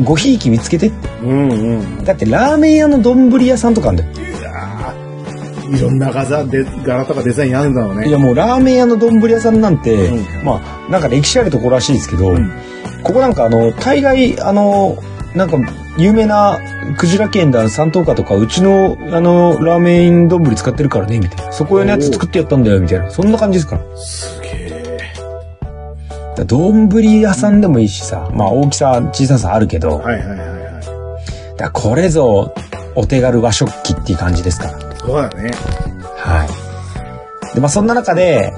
[0.03, 1.10] ごひいき見つけてって。
[1.23, 2.03] うんうん。
[2.03, 4.10] だってラーメン屋の丼屋さんとかあんだよ。
[5.69, 8.08] いろんな柄で柄とかデザインあるんだろうね。
[8.08, 12.51] いやもうラーメン屋の丼屋さんなんて、うまあなんか歴史あるところらしいですけど、ん。
[13.03, 14.97] ここなんかあの大概あの
[15.36, 15.58] なんか
[15.97, 16.60] 有名な
[16.97, 21.51] クジラ県だ三等価とかうちのあのラーメン丼使ってるからねみたいな。
[21.51, 23.10] そこ用のやつ作ってやったんだよみたいな。
[23.10, 23.97] そんな感じですから。
[23.97, 25.13] すげえ。
[26.36, 30.45] だ丼屋さんでもいいしさまあ大きさ小ささあるけど、はいはいはいは
[31.56, 31.58] い。
[31.58, 32.53] だこれぞ
[32.95, 35.51] お手軽和食器っていう感じですからそうだね。
[36.17, 36.45] は
[37.51, 37.55] い。
[37.55, 38.53] で、まあそんな中で、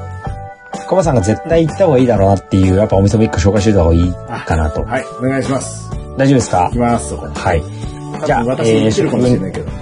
[0.87, 4.83] コバさんが絶対行った方がいいだろうなっていう、やっぱお店も一個紹介しておいた方がいいかなと。
[4.83, 5.91] はい、お願いします。
[6.17, 6.63] 大丈夫ですか？
[6.65, 7.13] 行きます。
[7.15, 7.63] はい。
[7.63, 9.65] じゃあ、じゃあ私も行ってるかもしれないけど。
[9.65, 9.75] いや、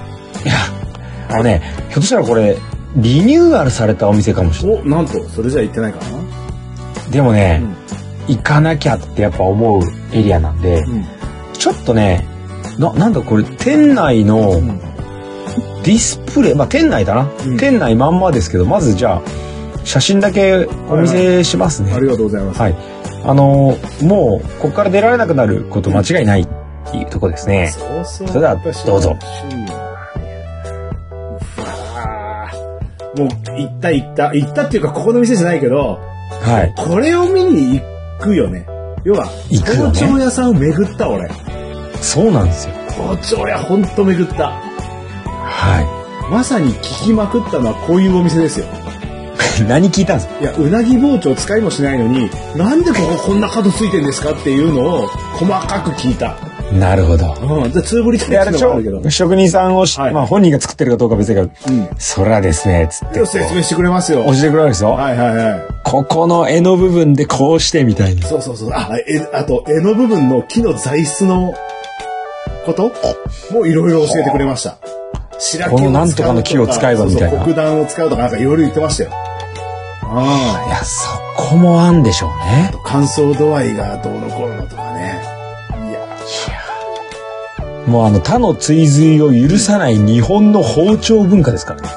[1.30, 2.58] あのね、ひょっとしたらこれ、
[2.97, 4.82] リニューアルされたお店かもしれない。
[4.82, 7.12] お、なんと、それじゃ行ってないかな？
[7.12, 7.63] でもね、
[8.27, 11.06] 行かなきゃってやっぱ思うエリアなんで、うん。
[11.53, 12.27] ちょっとね、
[12.77, 14.82] な、なんだこれ、店内のん
[15.88, 17.32] ディスプレイ、まあ店内だな。
[17.45, 19.21] うん店内まんまですけど、まずじゃあ、
[19.86, 21.93] 写真だけお見せしますね。
[21.93, 22.60] ありがとうございます。
[22.60, 22.76] はい。
[23.23, 26.47] あのーもう、ここから出られなくなること間違いないっ
[26.91, 27.69] ていうところですね。
[27.69, 28.28] そうそう。
[28.28, 29.15] それでは私どうぞも
[33.23, 34.34] う、行った行った。
[34.34, 36.00] 行ったっていうか、ここの店じゃないけど、
[36.41, 36.73] はい。
[36.76, 38.67] これを見に行くよね。
[39.06, 41.32] 要は、行くよね包丁屋さんを巡った、俺。
[42.02, 42.73] そうなんですよ。
[42.89, 44.66] 包丁屋ほんと巡った。
[45.58, 45.82] は
[46.32, 48.65] まさに聞きまくったのはこういうお店ですよ。
[48.65, 49.63] い。
[49.67, 50.39] 何聞いたんですか？
[50.39, 56.36] いや、うなぎ包丁使いもしないのに、なんでこここんな角ついてんですかっていうのを細かく聞いた。
[56.72, 57.34] なるほど。
[57.63, 57.72] うん。
[57.72, 59.10] で、つぶりっていうのもあるけど。
[59.10, 61.89] 職人さんをし、はいまあ本人が作ってるかどうかは別だけど、うん。
[61.98, 64.26] それはですね、つってで、説明してくれますよ。
[64.26, 64.91] 教えてくれるわけですよ。
[64.91, 65.60] はいはいはい。
[65.84, 68.22] ここの絵の部分でこうしてみたいに。
[68.22, 68.70] そうそうそう。
[68.74, 71.54] あ、え、あと、絵の部分の木の材質の
[72.65, 72.91] こと？
[73.54, 74.76] もいろいろ教えてくれました。
[75.69, 79.12] このなんとかの木を使えばみたいな黒檀を使うとかなんかいろいろ言ってましたよ。
[80.10, 82.71] あいや、そこもあんでしょうね。
[82.73, 82.80] あ。
[82.84, 85.21] 乾燥度合いがどうのこうのとかね。
[85.89, 86.08] いや
[87.88, 91.89] もうあの他の追随を許さない日本の包丁文化ですからね。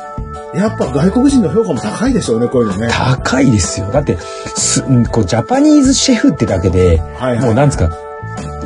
[0.55, 2.89] やっぱ外国人の評価も高いでしょうね、こういうのね。
[2.91, 3.87] 高いですよ。
[3.93, 7.91] だって、すこうジャパニーズシェフってだけで、はいはいもうなんですか、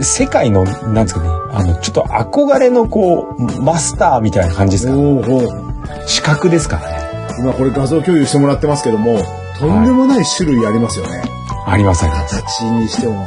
[0.03, 4.93] 世界の、なんですかね、あの、ちょっと憧れのこう、マスターみたいな感じですか？
[4.95, 7.05] おーおー資格ですからね。
[7.39, 9.19] 今これ画像共有してもらってますけども、
[9.59, 11.23] とんでもない種類ありますよね。
[11.67, 12.37] ありますあります。
[12.43, 13.27] 形にしても。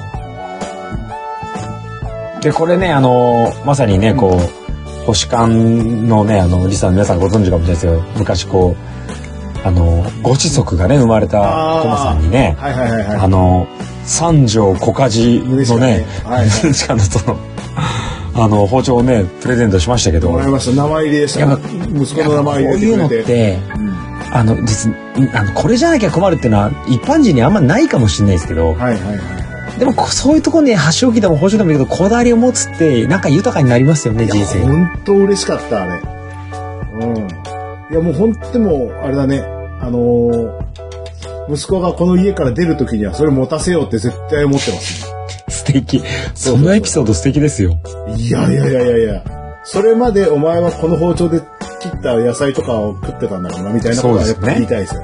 [2.42, 8.76] で、これね、あの、まさにね、こう、星間のね、あの、リスナーの皆さんご存知かもしれないですけど、昔こ
[9.64, 11.40] う、あの、ご子息がね、生まれた
[11.82, 13.18] コマさんにね、はいはいはいはい。
[14.08, 17.38] 三条小梶のね、胸胸近ね近のその、
[18.34, 20.82] あの、包丁をね、プレゼントしましたけど、もらいました。
[20.82, 21.60] 名前入りでした。
[21.94, 23.28] 息子の名前入れてこういうのっくれて。
[23.28, 23.98] て、うん
[24.30, 29.14] あの、実に、あの、これじゃなきゃ困るっていうのは、一般人にあんまないかもしれないですけど、はいはいは
[29.76, 29.80] い。
[29.80, 34.60] でも、こそういうところに箸置きでも包丁でもいいけど、こだわりを持つって、なんか豊かになりますよね、人生。
[34.64, 36.02] 本当嬉しかった、あれ。
[37.02, 37.18] うん。
[37.18, 39.44] いや、もう本当でも、あれだね。
[39.80, 40.67] あのー
[41.50, 45.12] 息子がこの家から出る時にはそれ持たせようって絶対思ってます
[45.50, 46.04] 素敵。
[46.36, 47.76] そのエピソード素敵ですよ。
[48.08, 48.16] ね。
[48.18, 49.24] いやいやいやいやいや。
[49.64, 51.40] それまでお前はこの包丁で
[51.82, 55.02] 切った野菜とかを食ってたんだろうな、みたいなことはやっぱ言いたいですよ。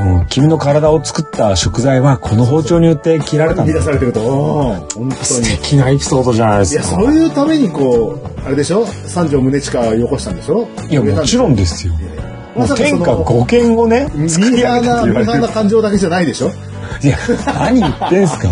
[0.00, 3.80] うん、君の体を作った食材はこの包丁によって切られたんだ出。
[3.82, 5.12] されてると、うん本当に。
[5.14, 6.82] 素敵なエピソードじゃないですか。
[6.82, 8.86] いや、そういうためにこう、あれでしょ？
[8.86, 10.66] 三条宗近をよこしたんでしょ？
[10.88, 11.92] いや、もちろんですよ。
[11.92, 15.48] もうまさかそ天下の、五剣をね、ミ作り上げたって言われ。
[15.48, 16.50] 感情だけじゃないでしょ？
[17.02, 18.48] いや、何言ってんすか。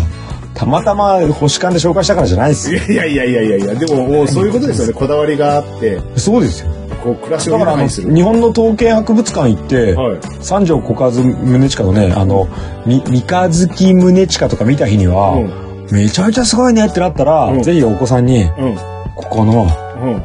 [0.53, 2.79] たまたま星間で紹介したからじゃないですよ。
[2.89, 4.93] いやいやいやいやいや、でももうそういうことですよね。
[4.93, 6.71] こだわりがあって、そうですよ。
[7.03, 8.15] こう暮らしをだからあの、豊かにする。
[8.15, 10.19] 日本の統計博物館行って、はい。
[10.41, 12.47] 三条小和宗近のね、あの、
[12.85, 18.75] み、三日月宗近とか見た日には、うんめちゃめちゃすごいねってなったら、うんぜひお子さんに、うん。
[19.15, 19.63] ここの
[20.01, 20.23] うん。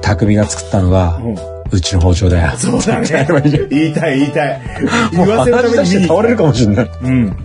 [0.00, 1.36] 匠が作ったのが、うん。
[1.74, 2.52] うちの包丁だよ。
[2.56, 3.26] そうだね。
[3.70, 4.60] 言いたい言いたい。
[5.12, 6.90] 言わせるために倒れるかもしれない。
[7.02, 7.36] うん。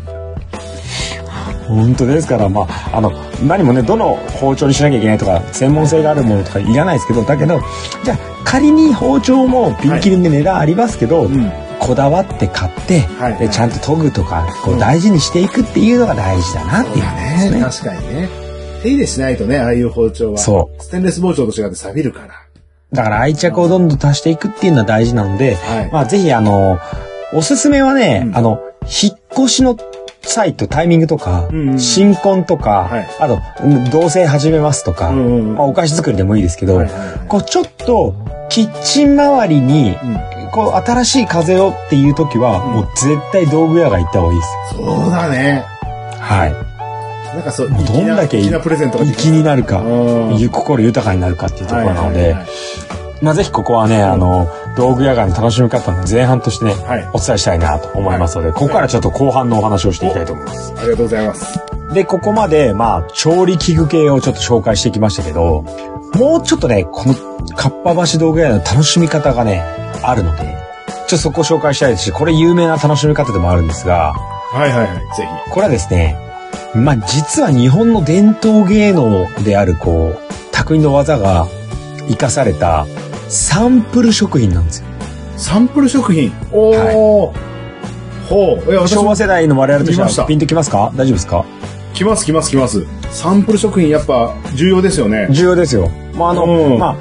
[1.67, 3.11] 本当ですから、まあ、あの、
[3.45, 7.61] 何もね、どの包丁にしなきゃいけないとか、専門性があるものとかいらないですけど、だけど、
[8.03, 11.51] じゃあ、仮に包丁もピンキリで値段ありますけど、うん。
[11.79, 17.61] こだわって買って、はいでちゃんと研ぐとか、こううん大事にしていくっていうのが大事だなっていうことですね。
[17.61, 18.29] 確かにね。
[18.81, 20.37] 手入れしないとね、ああいう包丁は。。
[20.37, 22.48] そうステンレス包丁と違って錆びるから。
[22.91, 25.91] だから愛着をどんどん足していくっていうのは大事なので、はい。
[25.91, 26.79] まあぜひあの、
[27.33, 29.77] おすすめはね、うんあの、引っ越しの
[30.21, 38.15] 際とタイミングとか、うんうん新婚とか、はいあと、うん同棲始めますとか、うんうんうんまあ、お菓子作りでもいいですけど、はいはいはいこうちょっと
[38.49, 40.19] キッチン周りに、うん。
[40.51, 44.95] こう新しい風をっていう時は、うんもう絶対道具屋が行った方がいいですよ。
[44.95, 45.63] そうだね。
[46.17, 46.68] はい。
[47.33, 49.83] なんかそう、どんだけ粋なプレゼントができ気になるか、
[50.51, 52.35] 心豊かになるかっていうところなので
[53.21, 57.09] まあぜひここはね、あの、道具屋街の楽しみ方の前半としてね、はい。
[57.13, 60.73] お伝えしたいなと思いますので、ここからちょっと後半のお話をしていきたいと思います。
[60.77, 61.59] ありがとうございます。
[61.93, 65.65] で、ここまで、まあ、調理器具系をちょっと紹介してきましたけど、
[66.15, 67.13] もうちょっとね、この、
[67.55, 69.63] かっぱ橋道具屋の楽しみ方がね、
[70.01, 74.13] あるので、ちょっとそこを紹介したいですし、これ有名な楽しみ方でもあるんですが、
[74.51, 74.87] はいはいはい。
[75.17, 76.28] ぜこれはですね、
[76.75, 80.19] まあ、実は日本の伝統芸能である、こう、
[80.51, 81.47] 匠の技が
[82.07, 82.85] 生かされた
[83.27, 84.85] サンプル食品なんですよ。
[85.35, 85.43] ひ。
[85.43, 86.31] サンプル食品。
[86.51, 87.33] おー。
[88.29, 88.73] ほう。
[88.73, 90.91] え、私昭和世代の我々としてはピンときますか？
[90.95, 91.45] 大丈夫ですか？
[91.95, 92.85] 来ます来ます来ます。
[93.09, 95.27] サンプル食品やっぱ重要ですよね。
[95.31, 95.89] 重要ですよ。
[96.13, 96.95] まあ、あの、うんまあ、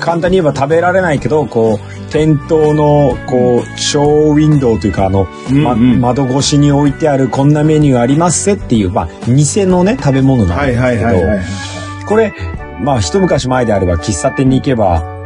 [0.00, 12.06] 簡単に言えば食べられないけど、こう、店頭の、こう、ショーウィンドウというか、あの、ま窓越しに置いてあるこんなメニューありますせっていう、まあ、偽のね、食べ物なんはいですけど。
[12.08, 12.32] これ、
[12.80, 15.20] まあ、一昔前であれば、喫茶店に行けば、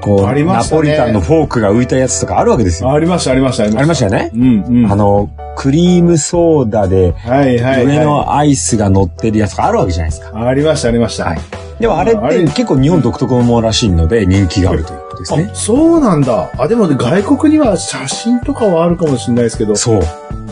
[0.00, 2.90] こう、ありまナポリタンのフォークが浮いたやつとかあるわけですよ。
[2.90, 4.30] ありましたありましたありましたよね？
[4.34, 4.92] うんうん。
[4.92, 10.40] あの、クリームソーダで、はいはい上はのアイスが乗ってるやつがあるわけじゃないですか。
[10.40, 10.46] い。
[10.46, 11.24] ありましたありました。
[11.24, 15.54] はいでもあれって結構日本独特のものらしいので人気があるということですねあ。
[15.54, 16.52] そうなんだ。
[16.58, 20.02] あ、でもね、外国には写真とかはあるかもしれないですけど、そう。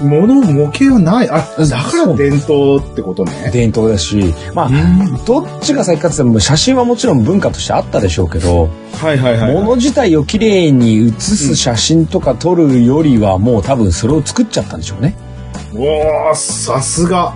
[0.03, 1.29] 物、模型はない。
[1.31, 3.51] あ、うんだから伝統ってことね。
[3.53, 4.71] 伝統だし、まあ、
[5.27, 9.55] どっちが先かっても写真はもちろん文化としてあったでしょうけど、はいはいはい。
[9.55, 15.14] 物自体をきれいに写す写真とか撮るよりはもう多分それを作っちゃったんでしょうね。
[15.75, 17.35] おー、さすが。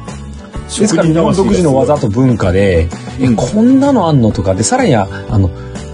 [0.80, 2.88] ですから日本独自の技と文化で、
[3.20, 5.50] えうんこんなのあんのとかで、さらには、あの、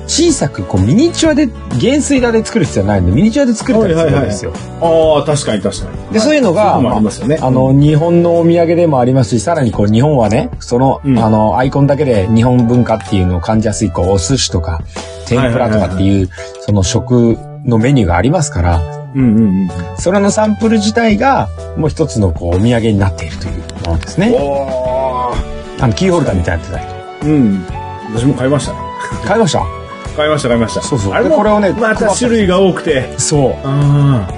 [0.09, 4.53] 小さくこうミニチュアで原水画で作る必要ないんでミニチュアで作れたりするんですよ。
[4.81, 6.15] ああ、確かに確かに。
[6.15, 7.39] で、そういうのが、あね。
[7.41, 14.81] あの、日本のお土産でもありますし、さらにこう、日本はね、その、うんあの、アイコンだけで日本文化っていうのを感じやすい、こう、お寿司とか、
[15.27, 17.37] 天ぷらとかっていう、その食
[17.67, 19.69] のメニューがありますから、うんうんうん。
[19.99, 24.31] それのサンプル自体が、もう一つのこう、お土産になっているというものですね。
[24.35, 25.85] おー。
[25.85, 27.27] あの、キーホルダーみたいになってたりとか。
[27.27, 27.67] うん。
[28.15, 28.79] 私も買いましたね。
[29.27, 29.78] 買いました？
[30.19, 30.83] 買いました買いました。
[30.83, 33.09] そうそうあれこれをねまた種類が多くて。
[33.19, 33.57] そ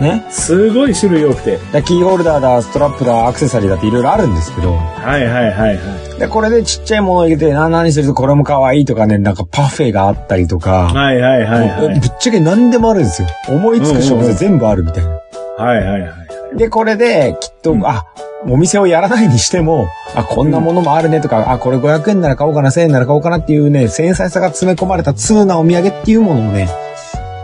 [0.00, 0.02] う。
[0.02, 0.26] ね。
[0.30, 1.58] すごい種類多くて。
[1.72, 6.18] だキーホルダーだ、ストラップだ、アクセサリーだっていろいろあるんですけど、はいはいはいはい。
[6.18, 12.00] で、これでちっちゃいものを入れて、な、何するとこれも可愛いとかね、なんかパフェがあったりとか、はいはいはいはい。
[12.00, 13.28] ぶっちゃけ何でもあるんですよ。
[13.48, 15.10] 思いつく食材全部あるみたいな。
[15.56, 16.12] はいはいはい。
[16.56, 18.06] で、これで、きっと、うんあ、
[18.48, 26.68] お店をやらないにしても、あ、こんなものもあるねとか、あ、これ500円なら買おうかな、1000円なら買おうかなっていうね、繊細さが詰め込まれた通なお土産っていうものをね、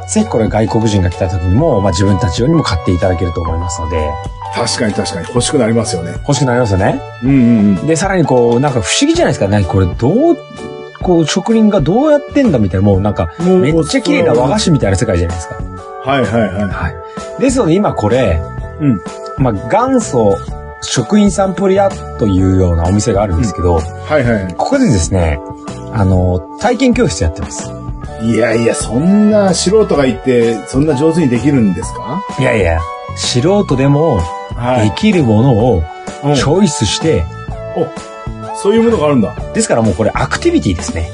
[0.08, 4.10] ぜひこれ外国人が来た時にも、まあ自分たち用にも買っていただけると思いますので、
[4.54, 6.12] 確かに確かに欲しくなりますよね。
[6.12, 7.00] 欲しくなりますよね。
[7.22, 7.86] うんうんうん。
[7.86, 9.48] で、さらにこう、なんか不思議じゃないですか。
[9.48, 10.36] 何これどう、
[11.02, 15.56] こう、職人がどうやってんだみたいな、もうなんか、もうめっちゃ綺麗な和菓子みたいな世界じゃないですか。
[16.04, 16.64] はいはいはい。
[16.68, 16.88] は
[17.38, 17.40] い。
[17.40, 18.40] ですので今これ、
[18.80, 19.00] うん。
[19.38, 20.36] まあ、元祖
[20.82, 25.40] 食品サンプル屋というようなお店があるんですけど、はいはいはここでですね、
[25.92, 27.70] あの、体験教室やってます。
[28.22, 28.30] い。
[28.34, 32.22] いやいや、そんな素人が行って、そんな上手にできるんですか？
[32.38, 32.80] いやいや、
[33.16, 34.18] 素人でも
[34.54, 35.82] はできるものを
[36.24, 37.24] うんチョイスして、
[38.62, 39.34] そういうものがあるんだ。
[39.54, 41.10] ですからもうこれアクティビティですね。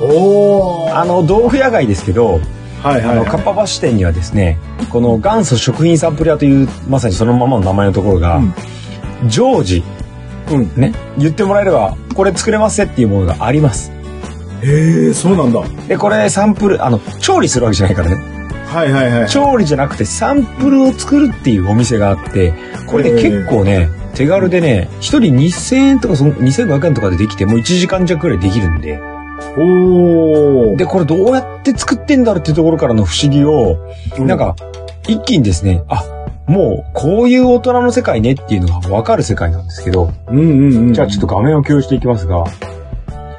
[0.00, 0.96] おー。
[0.96, 2.40] あの、道具屋街ですけど、
[2.82, 4.58] はいはい、あの、かっぱ橋店にはですね、
[4.90, 8.54] この元祖食品サンプル屋という、まさにそのままの名前のところが、うん
[9.28, 9.82] 常時、
[10.50, 10.72] うん。
[10.76, 13.92] ね、言ってもらえれば、これ作れますっていうものがあります。
[14.62, 15.62] へえ、そうなんだ。
[15.88, 18.16] で、これサンプル、あの、調理するわけじゃないからね。
[18.66, 19.28] はいはいはい。
[19.28, 22.54] 調理じゃなくてサンプルを作るっていうお店があって、
[22.86, 29.00] これで結構ね、手軽でね、一人2000円とかその2500円とかでできて、もう1時間弱くらいできるんで。
[29.56, 30.76] おー。
[30.76, 33.76] で、これどうやって作ってんだろうっていうところからの不思議を、
[34.18, 34.56] うんなんか、
[35.08, 36.04] 一気にですね、あ、
[36.46, 40.92] もう、こういう大人の世界ねっていうのがわかる世界なんですけど、うんうんうん。
[40.92, 42.44] じゃあちょっと画面を共有していきますが、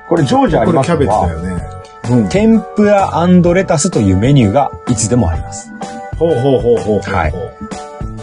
[0.10, 1.64] これ常時ありますこれキャベツだは、よね。
[2.12, 2.30] うん。
[2.30, 5.72] 天ぷらレタスというメニューがいつでもあります。
[6.20, 7.00] ほうほうほうほう。
[7.00, 7.34] はい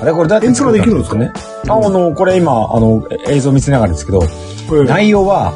[0.01, 1.31] あれこれどうやって天ぷらできるんね？
[1.69, 4.23] ああの、これ今、あの、映像見せながらですけど、
[4.71, 5.53] うん内容は、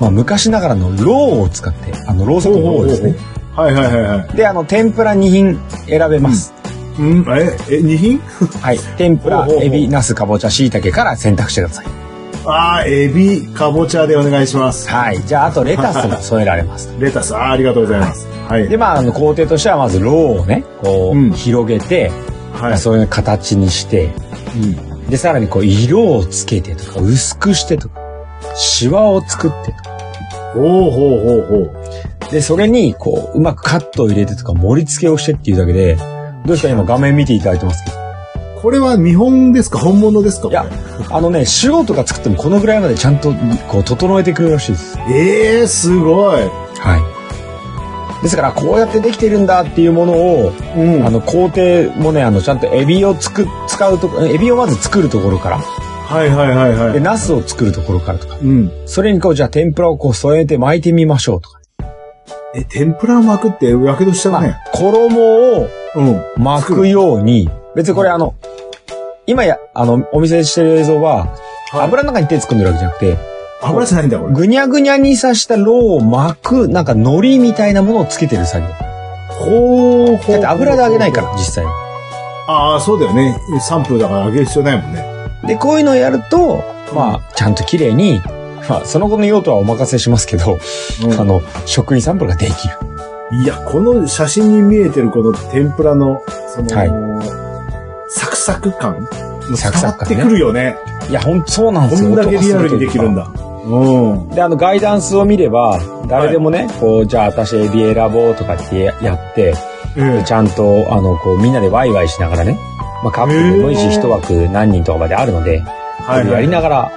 [0.00, 3.16] まあ昔ながらのろうを使って、あの、ろうそくのろうですね。
[3.54, 4.36] はいはいはいはい。
[4.36, 6.52] で、あの、天ぷら2品選べます。
[6.98, 8.18] うん、え、え、二品？
[8.60, 8.78] はい。
[8.96, 11.86] 天ぷらエビ、ナス、かぼちゃ、椎茸から選択してください。
[12.46, 14.88] あー、エビ、かぼちゃでお願いします。
[14.88, 15.20] はい。
[15.26, 16.90] じゃあ、あとレタスも添えられます。
[17.00, 18.26] レタス、あー、ありがとうございます。
[18.48, 18.68] はい。
[18.68, 22.10] で、まあ、あの、工程としては、まず、ろうをね、こう、うん広げて、
[22.52, 22.78] はい。
[22.78, 24.10] そういう形にして、
[24.54, 25.10] うん。
[25.10, 28.00] で、さらに、こう、色をつけてとか、薄くしてとか、
[28.56, 29.72] シワを作って
[30.54, 31.56] ほうほうほうほ
[32.28, 32.32] う。
[32.32, 36.68] で、それに、こう、うまくカットを入れてとか、盛り付けをしてっていうだけで、どうですか？
[36.70, 37.96] 今画面見ていただいてますけど。
[38.62, 39.78] これは見本ですか？
[39.78, 40.48] 本物ですか？
[40.48, 40.66] いや、
[41.10, 43.32] あのね、素人が作ってもこのぐらいまでちゃんと、
[43.68, 44.98] こう、整えてくれるらしいです。
[45.12, 46.40] ええー、すごい。
[46.40, 46.48] は
[48.20, 48.22] い。
[48.22, 55.60] ですから、こうやってできてるんだっていうものを、うんあの、工程もね、あの、ちゃんとエビをつく、使うとこ、エビをまず作るところから、
[56.06, 57.02] はいはいはいはで、い。
[57.02, 58.70] ナスを作るところからとか、うん。
[58.86, 61.60] それにこう、じゃあ天ぷらをこう添えて巻いてみましょうとか。
[62.54, 64.50] え、天ぷらを巻くってやけどしちゃうね。
[64.50, 66.22] まあ、衣をうん。
[66.42, 68.34] 巻くように、別にこれあの、
[69.26, 71.34] 今や、あの、お見せしてる映像は、
[71.72, 73.16] 油の中に手突っ込んでるわけじゃなくて、
[73.62, 74.32] 油じゃないんだ、これ。
[74.32, 78.72] ぐにゃぐにゃに刺したろうを巻く、なんか海苔みたいなものをつけてる作業。
[79.30, 80.32] ほうほう。
[80.32, 81.72] だって油で揚げないから、実際は。
[82.48, 83.36] ああ、そうだよね。
[83.60, 85.15] サンプルだから揚げる必要ないもんね。
[85.46, 88.20] で、こういうのをやると、まあ、ちゃんと綺麗に、
[88.68, 90.58] まあ、その後の用途はお任せしますけど、
[91.18, 92.74] あの、食品サンプルができる。
[93.42, 97.56] いや、この写真に見えてるこの天ぷらの、その、はい
[98.08, 99.06] サクサク感
[99.56, 100.76] サクサク感ね伝わってくるよね。
[101.10, 102.10] いや、ほんとそうなんでこすよ。
[102.10, 103.24] んだけリアルにできるんだ。
[103.24, 103.30] だ。
[103.66, 104.28] うん。
[104.28, 109.54] で、あの、ガイダンスを見れば、誰でもね、こう、じゃあ私エビ選ぼうとかってやって、
[109.96, 112.58] でちゃんと、あの、こう、みんなでワイワイしながらね、
[113.06, 116.92] まあ、カップルでもいいし、一枠何人とかまであるので、はやりながら、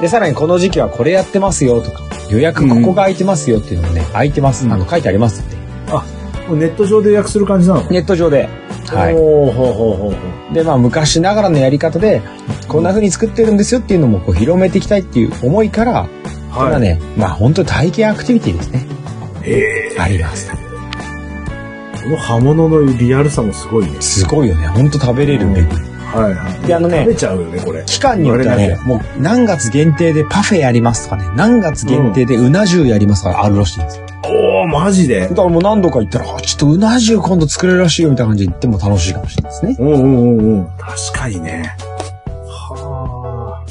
[0.00, 4.64] で、さらにこの時期はこれやってますよとか、予約ここが空いてますよっていうのもね、空いてます。
[4.64, 5.56] うんあの、書いてありますんで。
[6.48, 7.82] もうネット上で予約する感じなの？
[7.90, 8.48] ネット上で。
[8.86, 9.14] はい。
[9.14, 10.14] ほうほうほうほ
[10.50, 10.54] う。
[10.54, 12.22] で、まあ、昔ながらのやり方で、
[12.68, 16.08] こんな風に作ってるんですよっていうのもこう広めていきたいっていう思いから、
[16.54, 18.86] これはね、まあ、本当に体験アクティビティですね。
[19.42, 20.00] へえ。
[20.00, 20.50] あります。
[22.02, 24.00] この刃物のリアルさもすごいね。
[24.00, 24.66] すごいよね。
[24.68, 25.68] ほんと食べれるね。
[26.08, 26.66] はいはい。
[26.66, 27.84] であのね食べちゃうよね、これ。
[27.84, 34.06] 期間によってはねもう何月限定でパフェやりますとかね、何月限定でうな重やりますとかあるらしいんですよ。
[34.24, 35.28] おー、マジで？
[35.28, 39.76] だからもう何度か行ったら、あちょっとうな重今度作れるらしいよみたいな感じで行っても楽しいかもしれないですね。
[39.78, 40.66] うんうんうんうん。
[40.78, 41.76] 確かにね。
[42.46, 43.64] は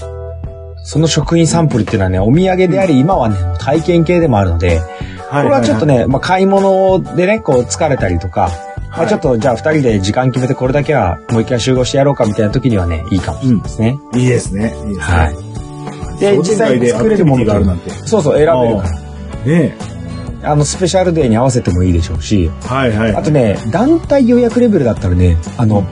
[0.83, 4.87] その食品サンプルっていうのはね、お土産であり、今はね、体験系でもあるので、あ。
[5.29, 8.49] これはちょっとね、まあ買い物でね、こう疲れたりとか、
[8.91, 13.99] まあちょっとじゃあ二人で時間決めてこれだけはもう一回集合してやろうかみたいな時にはね、いいかもしれないですね。
[14.13, 14.75] いいですね。
[14.87, 14.99] いいですね。
[14.99, 16.19] はい。
[16.19, 17.89] で、商実際店街で作れるものがあるなんて。
[17.89, 18.89] そうそう、選べるから。
[19.45, 19.77] ね
[20.43, 23.15] あの、スペシャルデーに合わせてもいいでしょうし、はいはい。
[23.15, 25.83] あとね、団体予約レベルだったらね、あの、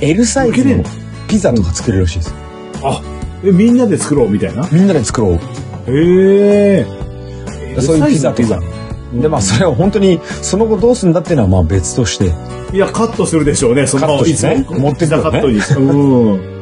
[0.00, 0.84] L サイズの？
[1.28, 2.34] ピザとか作れるらしいです。
[2.82, 3.00] あ、
[3.44, 4.68] え、みんなで作ろうみたいな？
[4.70, 5.90] みんなで作ろう。
[5.90, 6.86] へえ。
[7.82, 8.60] そういうピザとか。
[9.14, 12.32] で、まあ、それを本当に、その後どうするんだっていうのはまあ別として。
[12.74, 15.58] いや、カットするでしょうね、その、カットしてね持ってくるねピザカットに。
[15.58, 16.56] うん。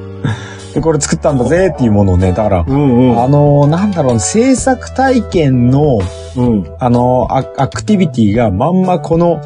[0.74, 2.60] で、これ作ったんだぜっていうものをね、だから。
[2.60, 6.00] あの、なんだろう、制作体験の、
[6.36, 6.66] うん。
[6.78, 9.40] あの、アアクティビティがまんまこの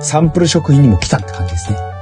[0.00, 1.93] サンプル食品にも来たって感じですね。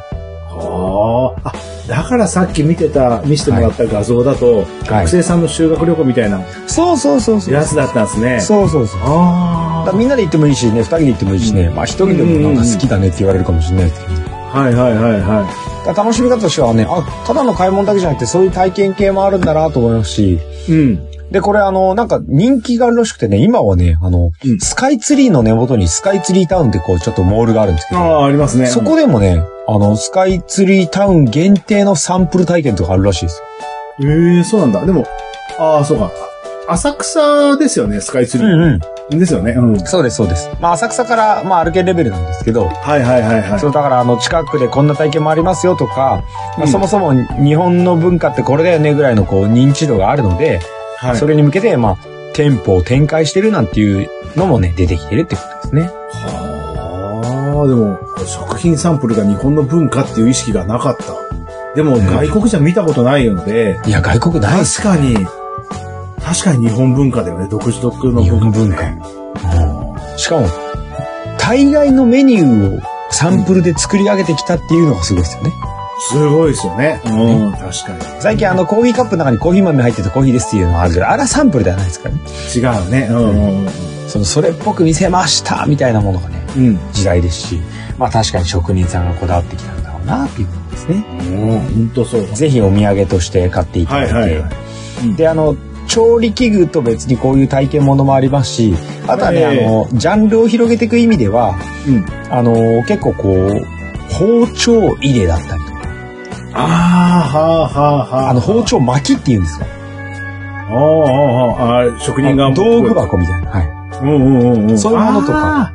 [1.92, 4.66] だからさっき見てた、見せてもらった画像だと、はい
[5.02, 7.54] 学生さんの修学旅行みたいなそうそうそうそう。
[7.54, 8.40] やつだったんですね。
[8.40, 9.00] そうそうそう。
[9.00, 14.20] だあみんなで行ってもいいしね、二人で行ってもいいしね、まあ一人でもなんか好きだねって言われるかもしれないですけど、
[14.54, 14.60] あ。
[14.60, 20.38] はいはいはいはだから楽しみ方としてはね、あ、ただの買い物だけじゃなくてそういう体験系もあるんだなと思いますし、
[20.68, 20.72] い。
[20.72, 21.12] うん。
[21.30, 28.66] で、これあの、なんか人気があるらしくてね、今はね、あの、うんスカイツリーの根元にスカイツリータウンってこうちょっとモールがあるんですけど、ああ、ありますね。
[28.66, 33.46] そこでもね、あの、スカイツリータウン限定のサンプル体験とかあるらしいですよ。
[34.10, 34.84] ええそうなんだ。
[34.84, 35.06] でも、
[35.58, 36.10] ああ、そうか。
[36.68, 38.80] 浅草ですよね、スカイツリー。
[39.10, 39.18] うん。
[39.18, 39.52] ですよね。
[39.52, 39.80] うん。
[39.80, 40.48] そうです、そうです。
[40.60, 43.60] まあ、浅草から、まあ、歩けるレベルなんですけど、はいはいはいはい。
[43.60, 46.22] そう、だから、あの、近くでこんな体験もありますよとか、
[46.56, 50.60] まあ、うんそもそも日本の文化ってこれだよねぐらいのこう、認知度があるので、
[50.96, 51.16] はい。
[51.16, 51.98] それに向けて、まあ、
[52.32, 55.82] 店舗を展開してるなんていうのもね、出てきてるってことですね。
[55.82, 55.90] は
[56.58, 56.61] あ、
[57.66, 61.14] でも、食品サンプルが日本の文化っていう意識がなかった。
[61.74, 65.16] でも、うん外国じゃ見たことないので、いや、外国ない確かに、
[66.22, 70.18] 確かに日本文化だよね、独自特の日文化、本文化。
[70.18, 70.46] しかも、
[71.38, 75.52] 大概のメニューをサンプルで作り上げてきたっていうのがすごいですよね。
[76.08, 77.00] すごいですよね。
[77.04, 77.08] う
[77.48, 77.70] ん、確か
[78.20, 82.20] 最近あのコーヒーカップの中にコーヒー豆入っててコーヒーですっていうのがあるけど、あれはサンプルではないですからね。
[82.22, 82.60] に。
[82.60, 83.08] 違うね。
[83.10, 86.41] うんうんそのそれっぽく見せましたみたいなものがね、うん。
[86.41, 86.41] うん。
[86.92, 87.60] 時代ですし、
[87.98, 91.04] まあ確かに職人さんがこだわってきたんだろうなっていうことですね。
[91.30, 92.26] うん、本当そう。
[92.26, 94.12] ぜひお土産として買っていただいて。
[94.14, 94.50] はいはいは
[95.16, 95.56] で、あの、
[95.88, 98.74] 調理器具と別にこういう体験ものもありますし、
[99.06, 102.06] あとはね、ええあの、ジャンルを広げていく意味では、うん。
[102.30, 103.60] あの、結構こう、
[104.12, 105.82] 包丁入れだったりとか、
[106.54, 108.30] ああ、はあはあはあ。
[108.30, 109.66] あの、包丁巻きっていうんですか。
[110.70, 112.52] ああ、ああ、ああ、職人が。
[112.52, 112.94] 道具。
[112.94, 113.50] 箱みたいな。
[113.50, 113.68] はい。
[114.02, 114.78] うんうんうんうん。
[114.78, 115.72] そういうものとか。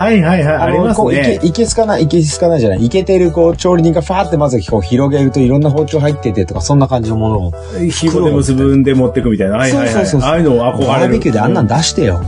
[0.00, 1.46] はいはいはい、ありますこう、いねけ、。
[1.46, 2.86] いけすかない、いけすかないじゃない。
[2.86, 7.52] いけてる、こう、調理人がファーってまずこう広げるといろんな包丁入っててとか、そんな感じのものを。
[7.90, 9.58] 紐で結ぶんで持ってくみたいな。
[9.58, 9.92] はいはいはい。
[9.92, 10.86] そうそうそうああいうの憧れる。
[10.86, 12.22] バーベキューであんなん出してよ。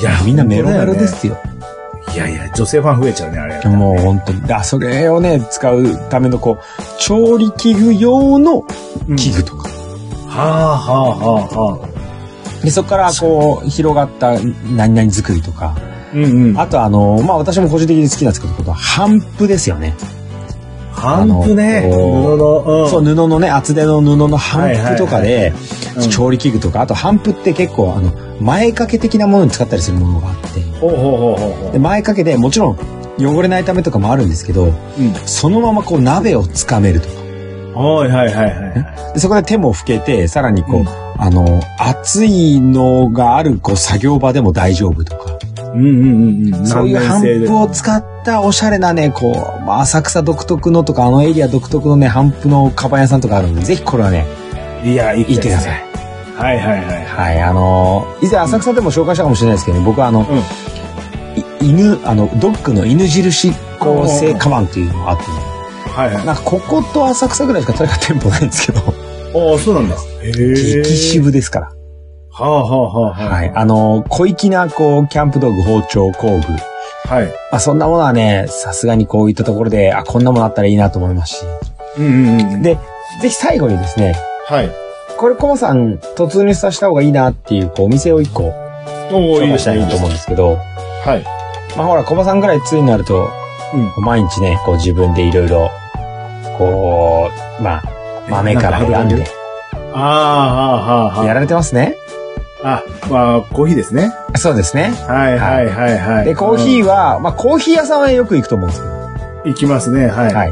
[0.00, 1.36] いや、みんなメロメロですよ。
[2.14, 3.68] いやいや、女性ファン増えちゃうね、あれ。
[3.68, 4.40] もう本当に。
[4.50, 6.62] あ、それをね、使うためのこう、
[6.98, 8.62] 調理器具用の
[9.14, 9.68] 器具とか。
[10.26, 12.64] はあはあはあはあ。
[12.64, 14.40] で、そこからこう、広がった
[14.74, 15.76] 何々作りとか。
[16.16, 16.58] うんうん。
[16.58, 19.94] あとあの、まあ私も個人的に好きなんですけど、ことは、帆布ですよね。
[20.92, 21.82] 半布ね。
[21.82, 22.90] 布あのうん。
[22.90, 25.76] そう、布のね、厚手の布の帆布とかで、うん
[26.10, 32.78] 調理器具とか、あと帆布って結構、あの、前掛け的なものに使ったりするものがあって、ほうほうほうほうほで、前掛けでもちろん
[33.18, 34.66] 汚れないためとかもあるんですけど、う。
[34.66, 34.74] うん。
[35.24, 37.14] そのままこう鍋をつかめるとか。
[37.80, 38.50] はいはいはいは
[39.10, 39.14] い。
[39.14, 40.86] でそこで手も拭けて、さらにこう、うん
[41.18, 45.38] あの、熱いのがあるこう作業場でも大丈夫とか。
[46.66, 54.26] そういう帆何年生で布を使ったおしゃれなね、こう、まあ、浅草独特のとか、あのエリア独特のね、帆布のカバン屋さんとかあるんで、ぜひこれはね、
[54.84, 55.86] いや、行行ってください。
[56.36, 57.04] はいはいはい。
[57.04, 60.38] はい、あのー以前浅草でも紹介したかもしれないですけどね、僕はあの、うん。
[61.64, 65.38] い犬、あの、ドッグの犬印こう製カバンっていうのがあってね、
[65.92, 66.26] はいはい。
[66.26, 69.96] なんかここと浅草ぐらいしか確か店舗ないんですけど、ああ、そうなんだ。
[70.22, 71.75] 激渋ですから。
[72.38, 73.52] はあはあはあはい。
[73.54, 76.44] あのー小粋なこう、キャンプ道具、包丁、工具、
[77.08, 77.26] はい。
[77.50, 81.44] まあそんなものはね、さすがにこういったところで、あ、こんなものあったらいいなと思いますし。
[81.98, 82.78] うんうんうん。、で、
[83.22, 84.16] ぜひ最後にですね、
[84.46, 84.70] はい。
[85.16, 88.52] これコモさん突入させた方がいいなっていう、こう、お店を一個
[89.10, 89.58] 紹介。
[89.58, 90.56] したいなと思うんですけど、
[91.04, 91.24] はい。
[91.74, 93.30] まあほら、小葉さんぐらい通になると、
[93.72, 94.04] うん。
[94.04, 95.70] 毎日ね、こう自分でいろいろ、
[96.58, 97.82] こう、まあ、
[98.28, 99.24] 豆から選んで、
[99.94, 101.96] ああ、はあ、はあ、はやられてますね。
[102.66, 102.82] あ。
[103.02, 104.12] あ、まあ、コーヒーですね。
[104.36, 104.92] そうですね。
[105.08, 106.24] はい、はい、はい、はい。
[106.24, 110.34] で、コーヒーは、まあコーヒー屋さんはよく行くと思うんですけど、ー行きますね、はい。
[110.34, 110.50] はい。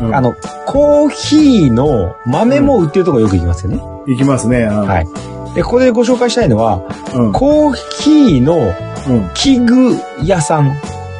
[0.00, 0.34] うんあの、
[0.66, 3.80] コーヒーの豆も売ってるところよく行きますよね。
[4.06, 4.64] 行きますね。
[4.66, 5.06] ははい。
[5.54, 6.82] で、ここでご紹介したいのは、
[7.14, 7.32] うん。
[7.32, 8.74] コーヒーの
[9.08, 9.30] うん。
[9.34, 10.74] 器具屋さん。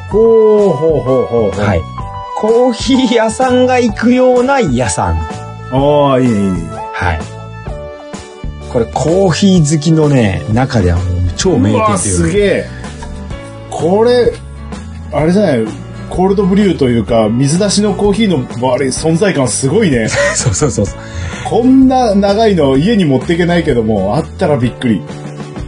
[0.09, 1.59] ほうほうほうほう。
[1.59, 1.81] はい。
[2.35, 5.17] コーヒー屋さんが行くような屋さん。
[5.71, 6.69] ああ、いいね、いいね。
[6.93, 7.36] はい。
[8.71, 11.05] これコーヒー好きのね、中ではもう
[11.35, 12.65] 超名店というかすげえ。
[13.69, 14.33] これ、
[15.11, 15.65] あれじゃない、
[16.09, 20.07] コールドブリューというか、水出しのコーヒーのあれ存在感すごいね。
[20.35, 20.95] そうそうそうそう。
[21.45, 25.01] こんな長いの家に持っていけないけども、あったらびっくり。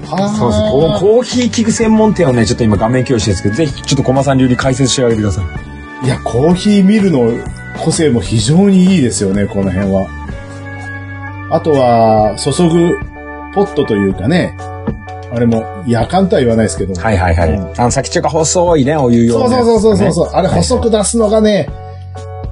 [0.07, 0.29] はあ。
[0.29, 0.71] そうそう。
[0.71, 5.41] このコーヒー器具専門店をね、ちょっと今画面共有ですけど、ぜひちょっと駒さん流に解説してあげてくださ
[6.03, 6.05] い。
[6.05, 7.31] いや、コーヒーミルの
[7.77, 10.07] 個性も非常にいいですよね、この辺は。
[11.51, 12.97] あとは、注ぐ
[13.53, 14.55] ポットというかね、
[15.31, 16.93] あれも、夜間とは言わないですけど。
[16.99, 17.49] はいはいはい。
[17.51, 21.69] うんあの、先っちょが細いね、お湯用のやつそうそうそうそうそう、ねあれ細く出すのがね、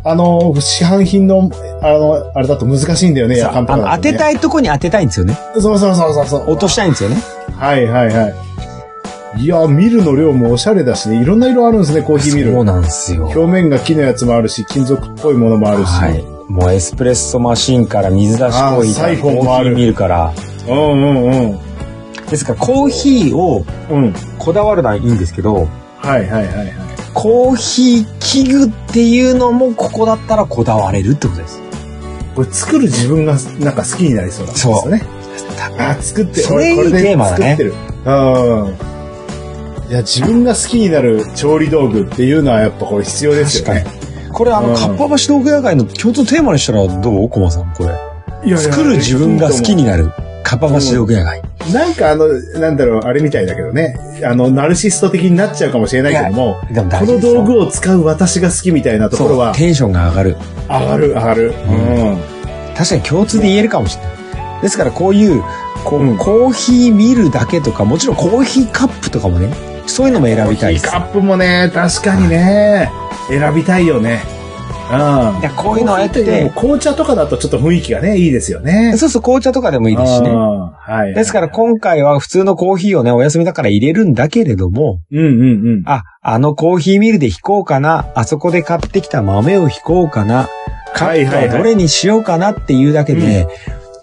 [0.04, 1.50] あの、市販品の、
[1.82, 3.84] あの、あれだと難しいんだよね、夜間とかね。
[3.84, 5.38] あの当てたいとこに当てたいんですよね。
[5.56, 6.52] そうそうそうそうそう。
[6.52, 7.18] 落としたいんですよね。
[7.58, 8.34] はいはいはい。
[9.40, 12.54] いや、ミルの量もおしゃれだしね、いろんな色あるんですね、コーヒーミル。
[12.54, 13.26] そうなんですよ。
[13.26, 15.90] 表面が木のやつもあるし、金属っぽいものもあるし。
[15.90, 16.37] はい。
[16.48, 20.34] もうエスプレッソマシンから水出しコーヒーかコーヒーミルから。
[20.68, 21.60] うんうんうん。
[22.30, 24.14] ですからコーヒーをうん。
[24.40, 25.68] こだわるのはいいんですけど、
[25.98, 26.74] はいはいはいはい。
[27.14, 31.62] コーヒー器具っていうのもここだったらこだわれるってことです。
[32.36, 35.02] これ作る自分がなんか好きになりそうなんですよね。
[35.80, 36.42] あ、作ってる。
[36.44, 37.74] それいいテーマだね作ってる。
[38.06, 38.12] う
[38.70, 39.90] ん。
[39.90, 43.97] いや、自分が好きになる調理道具っていうのはやっぱこれ必要ですよね。
[44.38, 47.30] これあの、うんかっぱ橋道具屋街の共通テーマにしたらどう？
[47.30, 47.90] コマさん、これ。
[48.46, 50.12] いや作る自分が好きになる。
[50.44, 51.42] かっぱ橋道具屋街。
[51.74, 52.28] なんかあの、
[52.60, 53.98] なんだろう、あれみたいだけどね。
[54.24, 60.38] あの、ナルシスト的になっちゃうかもしれないけども、この道具を使う私が好きみたいなところはテンションが上がる。
[60.70, 61.48] 上がる上がる。
[61.48, 61.52] う
[62.14, 62.18] ん。
[62.78, 64.62] 確かに共通で言えるかもしれない。
[64.62, 65.44] ですからこういう、
[65.84, 69.52] こう、うんコーヒーミルだけとか、もちろんコーヒーカップとかもね、
[69.88, 70.90] そういうのも選びたいです。
[70.90, 72.92] カップもね、確かにね、
[73.30, 74.22] 選びたいよね。
[74.92, 75.40] うん。
[75.40, 78.96] いやこういうのをやって紅茶とかだとちょっと雰囲気がね、いいですよね。
[78.98, 80.30] そうそう、紅茶とかでもいいですしね。
[80.30, 80.58] うん
[80.88, 81.14] はい。
[81.14, 85.84] ですから今回は普通のコーヒーをね、お休みだから入れるんだけれども、うんうんうん。
[85.86, 90.48] あ、あのコーヒーミルで引こうかな、あそこで買ってきた豆を引こうかな、
[90.94, 93.48] カップはどれにしようかなっていうだけで、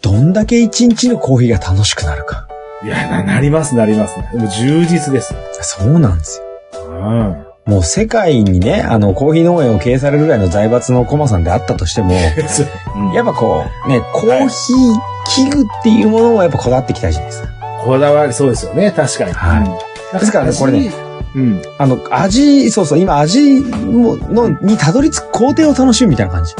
[0.03, 2.47] どんだけ一日のコーヒーが楽しくなるか。
[2.85, 4.19] いや、な、なります、なります。
[4.19, 5.35] もう充実です。
[5.63, 6.45] そうなんですよ。
[6.89, 7.73] うん。
[7.73, 12.13] もう世界にね、あの、コーヒー農園を経営されるぐらいの財閥のコマさんであったとしても、
[13.15, 17.49] やっぱこう、ね、コーヒー器具っていうものをやっぱこだわっていきたいじゃないですか。
[17.85, 19.33] こだわりそうですよね、確かに。
[19.33, 20.93] はいうんですからねこれね。
[21.35, 21.63] うん。
[21.79, 26.55] あの、味、そうそう、今味も、の、にたどり着く工程を楽しむみたいな感じ。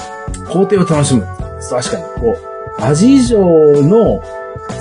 [0.49, 1.25] 工程を楽しむ。
[1.71, 2.03] 確かに。
[2.03, 2.37] こ
[2.81, 4.21] う、味以上の、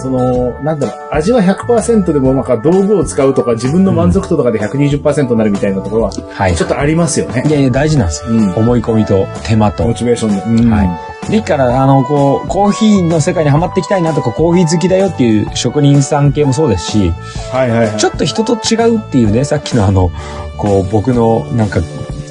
[0.01, 6.55] その、なんだろう、味は100%でもなんか道具を使うとか自分の満足度とかで120%になるみたいなところは、はい。
[6.55, 7.51] ちょっとありますよねい。
[7.51, 8.31] やいや、大事なんですよ。
[8.31, 8.53] うん。
[8.53, 9.93] 思い込みと手間とモ。
[9.93, 10.63] チベーションで。
[10.63, 17.13] うんはいで、から、あの、こう、コーヒーの世界にハマっていきたいなとか、コーヒー好きだよっていう職人さん系もそうですし、
[17.51, 17.97] はいはいはい。
[17.97, 20.11] ちょっと人と違うっていうね、さっきのあの、
[20.57, 21.79] こう、僕のなんか、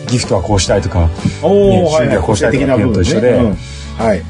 [0.08, 1.08] ギフトはこうしたいとか、
[1.42, 2.18] おねー、はいはい。
[2.18, 3.56] こうしたいとかっていうのと一緒でうんはい。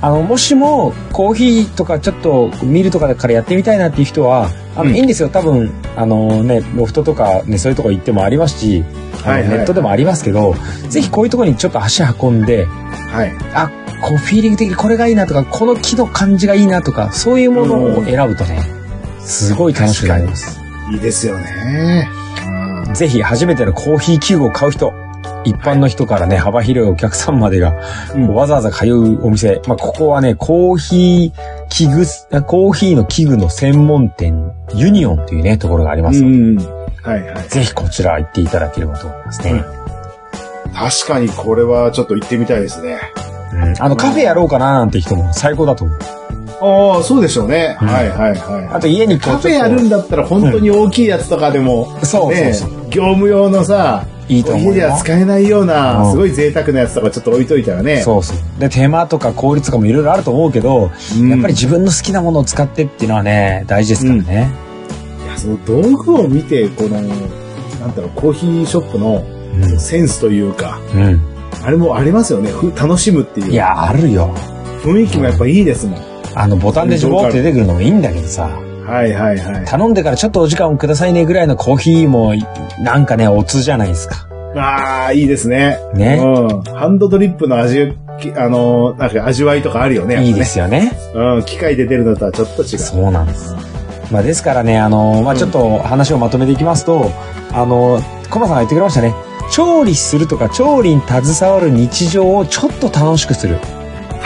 [0.00, 5.28] あの、もしも、コーヒーとかちょっと見るとかからやってみたいなっていう人は、あの、うんいいんですよ。
[5.28, 8.84] 多分、あのね、ロフトとかね、そういうとこ行ってもありますし、
[9.22, 10.54] はいはいネットでもありますけど、
[10.88, 13.32] ぜひこういうところにちょっと足運んで、はい。
[13.54, 13.70] あ、
[14.02, 18.60] こう、フィーリング的にこれがいいなとか、この木の感じがいいなとか、そういうものを選ぶとね、
[19.20, 20.60] すごい楽しくなります。
[20.90, 22.08] いいですよね。
[22.94, 24.92] ぜひ、初めてのコーヒー器具を買う人、
[25.44, 27.74] 一般の人からね、幅広いお客さんまでが、
[28.14, 29.60] うんわざわざ通うお店。
[29.66, 32.04] まあ、ここはね、コーヒー器具、
[32.36, 36.22] あコーヒーの器具の専門店、ユニオンというね、ところがあります。
[36.22, 37.48] はいはい。
[37.48, 39.64] ぜひこちら行っていただければと思いますね。
[40.74, 42.98] 確かにこれはちょっと行ってみたいですね。
[43.52, 45.98] うんあの、カフェやろうかななんて人も最高だと思う。
[46.64, 47.76] ああ、そうでしょうね。
[47.80, 48.68] うんはいはいはい。
[48.72, 52.70] あと家にカフェやるんだったら本当に大きいやつとかでも、そうそうねそう。
[52.88, 58.02] 業務用のさ、いいと思うよ家では使えないよううな、んすごい贅沢なやつとかちょっと置いといたらね。
[58.02, 58.60] そうそう。
[58.60, 64.50] で、手間とか効率とかもいろいろあると思うけど、うんやっぱり自分の好きなものを使ってっていうのはね、大事ですからね。
[65.24, 67.08] いやその道具を見て、この、なん
[67.94, 69.78] だろう、コーヒーショップのうん。
[69.78, 71.20] センスというか、うん。
[71.62, 72.50] あれもありますよね。
[72.50, 73.52] ふ楽しむっていう。
[73.52, 74.34] いや、あるよ。
[74.82, 76.00] 雰囲気もやっぱいいですもん。
[76.34, 78.50] あの、ボタンでジョボって出てくるのもいいんだけどさ、
[78.86, 79.64] はいはいはい。
[79.64, 82.34] 頼んでからちょっとお時間をくださいねぐらいのコーヒーも、
[82.80, 84.26] なんかね、おつじゃないですか。
[84.56, 85.78] ああ、いいですね。
[85.94, 86.20] ね。
[86.22, 86.62] うん。
[86.74, 90.16] ハンドドリップの味、きあのー、なんか味わいとかあるよね。
[90.16, 90.92] ねいいですよね。
[91.14, 91.44] うん。
[91.44, 92.78] 機械で出るのとはちょっと違う。
[92.78, 93.54] そうなんです。
[94.10, 97.10] まあ、ですからね、あの、まあ、ちょっと話をまとめていきますと、
[97.52, 99.14] あの、コマさんが言ってくれましたね。
[99.50, 103.58] 調理するとか調理に携わる日常をちょっと楽しくする。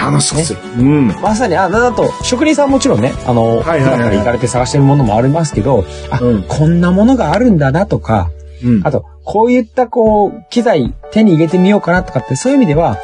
[0.07, 0.61] 楽しくする。
[0.79, 1.09] うん。
[1.21, 8.31] まさに、あ、だと、職人さんもちろんね、あの、はいはいはい行かれて探してるものもありますけど、あ、うんこんなものがあるんだなとか、
[8.65, 8.87] うん。
[8.87, 12.97] あと、こういったこう、機材手に入れてみようかなとかって、そういう意味では、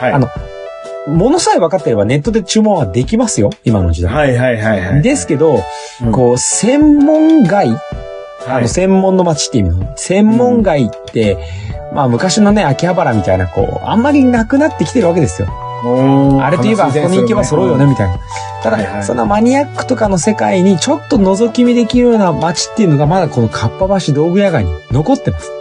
[0.00, 0.12] はい。
[0.12, 0.28] あの、
[1.06, 4.12] ものさえ分かってればネットで注文はできますよ、今の時代。
[4.12, 5.02] はいはいはいはい。
[5.02, 5.62] ですけど、
[6.02, 7.78] うんこう、専門外、はい
[8.48, 11.38] あの、専門の街って意味の、専門外って、
[11.92, 15.48] まあ昔のね、秋葉原みたいな、こう、あんまりなくなってきてるわけですよ。
[16.42, 18.18] あれといえば、ここに行けば揃うよね、みたいな。
[18.62, 25.52] ただ、そのマニアックとかの世界にちょっと覗き見できるような街っていうのが、まだこのかっぱ橋道具屋街に残ってます。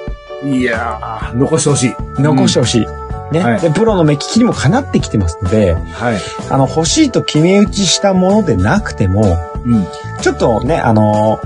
[0.43, 1.95] いやー、残してほしい。
[2.20, 2.88] 残してほしい。
[3.32, 6.18] ね、はいで、プロの目利きにもかなってきてますので、はい。
[6.49, 9.86] あの、欲しいと決め打ちしたものでなくても、うん。
[10.22, 11.39] ちょっとね、あの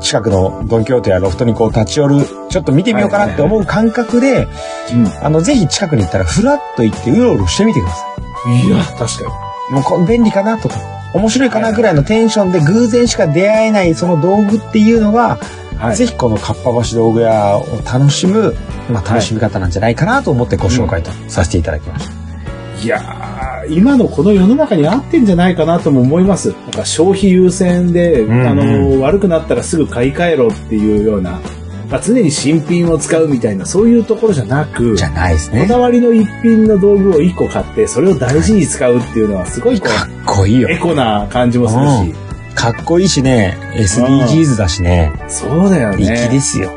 [0.00, 4.46] 近くのドンキョーテやロフトにこう立ち寄る、ちょっと見てみようかなって思う感覚で、
[4.92, 5.06] うん。
[5.24, 8.06] あの、ぜひ近くに行ったらフラッと行ってうろうろしてみてくださ
[8.66, 9.06] いや、確か
[9.70, 9.72] い。
[9.72, 10.76] もうこ便利かなとか、
[11.14, 15.38] 面白いかなぐらいのテンションで偶然しか出会えないその道具っていうのが、
[15.72, 15.78] に。
[15.78, 15.96] はい。
[15.96, 18.54] ぜひこのかっぱ橋道具屋を楽しむ、
[18.90, 22.12] まあ楽しみ方なんじゃないかなと思ってご紹介とさせていただきました。
[22.82, 23.35] いやー、
[23.70, 26.52] 今のこの世の中に合ってんじゃないかなとも思います。
[26.52, 31.40] なんか消費優先で、うんうんあの、悪くなったらすぐ買い替えろっていうような、
[31.90, 35.78] まあ、常に新品を使うみたいな、そういうところじゃなく、じゃないですねこだ。
[35.78, 40.68] わりの一品の道具を一個買って、それを大事に使うっていうのはすごいこかっこいいうよ。
[40.70, 42.14] エコな感じもするし、
[42.54, 46.28] かっこいいしね、SDGs だしね、そうだよ粋ね。
[46.28, 46.72] ですよ。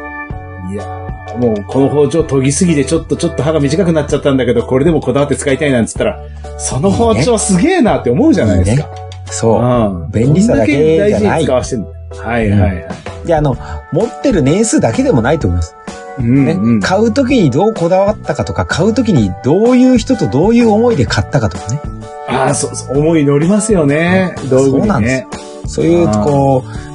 [0.72, 0.99] いやー
[1.40, 6.20] もうこの包丁研ぎすぎてちょっとちょっと刃が短くなっちゃったんだけど、これでもこだわって使いたいなんつったら、
[6.58, 8.90] その包丁すげえなって思うじゃないですか。
[9.32, 9.62] そう。
[9.62, 12.88] うん便利さだけじゃない大事に使わしてんのはいはいはい。
[13.26, 13.56] で、あの、
[13.92, 15.76] 持ってる年数だけでもないと思います。
[16.20, 16.52] ね。
[16.52, 21.80] うんうん買うときにどうこだわったかとか、買うときにどういう人とどういう思いで買ったかとかね。
[22.28, 24.36] ああ、そうそう、思い乗りますよね。
[24.50, 25.28] 道具そうなんでにね。
[25.68, 26.89] そういう、こう、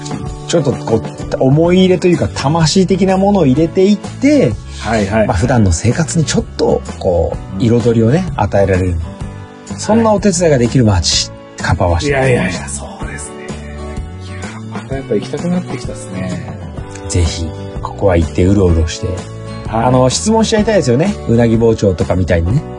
[0.48, 1.02] ちょっとこう、
[1.40, 5.26] 思い入れというか、魂的なものを入れていって、はいはい。
[5.26, 8.94] まあ普段の生活にちょっと、こう、彩りをね、与えられる。
[9.78, 12.08] そんなお手伝いができる街、カパワシ。
[12.08, 13.46] いやいやいや、そうですね。
[14.26, 16.58] いや、またやっぱ行きたくなってきたですね。
[17.08, 17.46] ぜひ、
[17.82, 19.08] ここは行ってうろうろして。
[19.68, 21.14] ああ、の、質問しちゃいたいですよね。
[21.28, 22.73] うなぎ包丁とかみたいにね。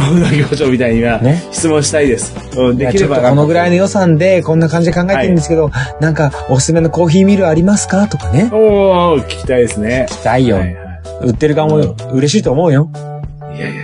[0.10, 1.42] うなぎ包丁みたいには、ね。
[1.52, 2.34] 質問したいです。
[2.56, 5.70] うん、できればこのぐらいの予算でこんな感じで考えてるんですけど、
[6.00, 8.06] なんかおすすめのコーヒーミルありますか？
[8.08, 8.50] とかね。
[8.52, 10.06] おー、聞きたいですね。
[10.08, 10.56] 聞きたいよ。
[10.56, 10.88] はいは
[11.22, 11.76] 売ってる側も
[12.12, 12.90] 嬉しいと思うよ。
[13.54, 13.58] い。
[13.58, 13.82] いやいや。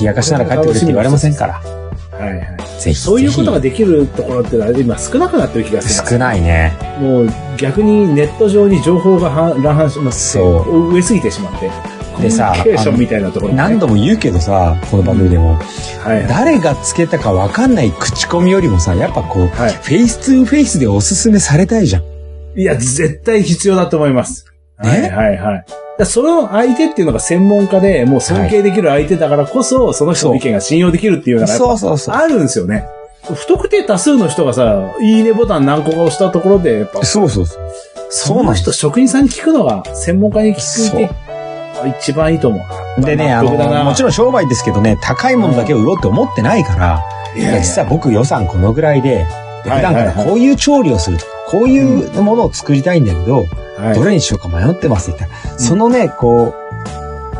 [0.00, 1.54] 冷やかしなら帰ってくれって言われませんから。
[2.18, 2.56] はいはい。
[2.80, 2.94] ぜひ。
[2.98, 6.08] そういうことができるところってのは今少なくなってる気がする。
[6.08, 6.72] 少ないね。
[7.00, 11.99] もう逆にネット上に情報がは乱反しますそう植えすぎてしまって。
[12.20, 12.54] でさ。
[13.54, 15.54] 何度も言うけどさ、この番組でも。
[16.04, 16.26] はいはい。
[16.28, 22.02] 誰がつけたかわかんない口コミよりもさ、やっぱこう、はいフェイス2フェイスでおすすめされたいじゃん。
[22.56, 24.44] いや、絶対必要だと思います。
[24.82, 24.88] ね？
[24.88, 25.66] はいはいはい。
[25.98, 32.14] だその相手っていうのが専門家で、もう尊敬できる相手だからこそ、その人の意見が信用できるっていうのがそうそうそう。
[32.14, 32.86] あるんですよね。
[33.22, 37.62] 不特定多数の人がさ、いいねボタン何個か押したところで、やっぱ、そうそうそう。
[38.08, 41.10] その人、職人さんに聞くのが、専門家に聞くて、
[41.86, 42.64] 一番いいと思
[42.98, 43.04] う。
[43.04, 43.50] でね、あの、
[43.84, 47.00] もちろろん商売ですけどね、高いものだけを売ろうって思ってないから、
[47.34, 49.26] ん、いいや実は僕予算このぐらいで、
[49.62, 53.44] 普段からこういう調理をするとか、こういうものを作りたいんだけど、
[53.78, 56.54] はいどれにしようか迷ってますって言ったら、そのね、こ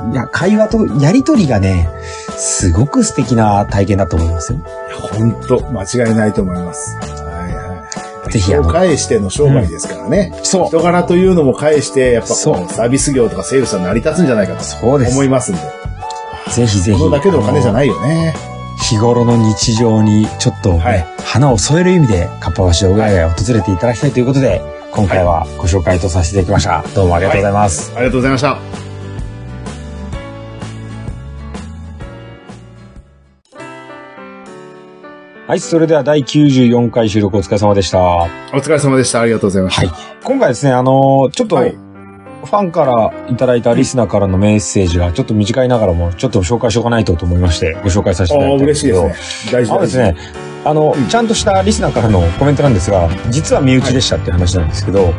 [0.09, 1.87] う、いや、会話とやりとりがね、
[2.31, 4.61] すごく素敵な体験だと思いますよ。
[5.19, 6.97] 本当間違いないと思います。
[8.23, 8.33] はいはい。
[8.33, 10.33] ぜひあの返しての商売ですからね。
[10.43, 10.67] そう。
[10.67, 15.13] 人柄というのも返して、やっぱこそうう、サービス業とかセールスは成り立つんじゃないかとそうです。
[15.13, 15.61] 思いますんで。
[16.51, 17.11] ぜひぜひ。
[17.11, 17.75] だけのお金じゃい。
[17.75, 18.35] ないよね。
[18.83, 24.61] 日頃の日常にちょっと、ねはい花を添える意味で、かっぱ橋小川へ訪れていただきたいということで、
[24.91, 26.83] 今回はご紹介とさせていただきました。
[26.95, 27.93] どうもありがとうございます。
[27.95, 28.90] ありがとうございました。
[35.51, 37.99] はい、それでは第94回収録お疲れ様でした。
[37.99, 39.21] はお疲れ様でした。
[39.21, 39.83] ありがとうございました。
[39.83, 39.91] い。
[40.23, 41.77] 今回ですね、あのーちょっと、はい
[42.43, 49.03] ファンからいただいたリスナーからのメッセージが、ちょっと短いながらも、ちょっと紹介しておかないとと思いまして、ご紹介させていただいたんですけど。
[49.03, 49.53] 嬉しいですね。
[49.53, 50.17] 大事ですね、
[50.65, 55.13] あの、ちゃんとしたリスナーからのコメントなんですが、実は身内でしたっていう話なんですけど、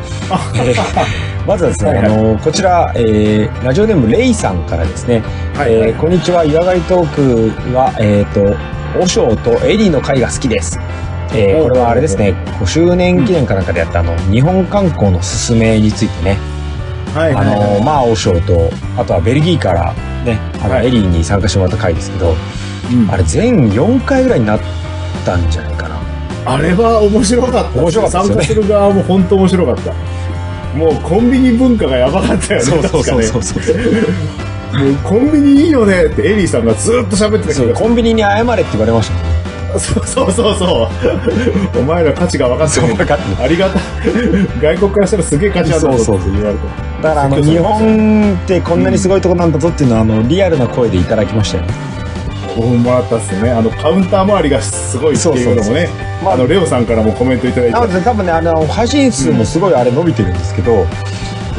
[0.56, 0.76] えー
[1.46, 5.22] まずはですね、はいはいあの、こちら、えー、ラジオネームレイさんからですね、
[5.54, 8.56] はいはいえーこんにちは、湯上トークは、えっ、と、
[9.00, 10.78] オショーとエリーの会が好きです。
[11.34, 16.36] えーこれはあれですね、5周年記念かなんかでやったあの、日本観光のすすめについてね、
[17.14, 18.70] はいはいあの、まあ、オショーと、
[19.00, 22.34] あとはベルギーからね、あの、はいエリーに参加してもらった回ですけど、
[22.92, 24.60] うんあれ全4回ぐらいになっ
[25.24, 25.96] たんじゃないかな。
[26.44, 27.80] あれは面白かった。
[27.80, 29.92] 面白かったね参加する側も本当面白かった。
[30.76, 32.66] もうコンビニ文化がやばかったよね。
[32.66, 33.76] そうそうそうそうそう。
[34.78, 34.84] ね。
[34.84, 37.74] もうコンビニいいよねってエリーさんがずっと喋ってたけど。
[37.74, 39.42] コンビニに謝れって言われました。
[39.78, 40.88] そうそうそうそ
[41.76, 41.78] う。
[41.80, 42.94] お前ら価値が分かってる。
[42.94, 43.82] 分かってるありがたい。
[44.60, 46.66] 外国からしたらすげえ価値あるそうそうって言われて。
[47.02, 51.92] だからあの、日本ってこんなにすごいとこなんだぞっていうのは、あの、リアルな声でいただきましたよね。
[52.56, 53.50] もらったっすよね。
[53.50, 55.88] あの、カウンター周りがすごいっていうのもね。
[56.22, 60.86] まああの、レオさんからもコメントいただいて多分ね、あの、配信数もすごいあれ伸びてるんですけど、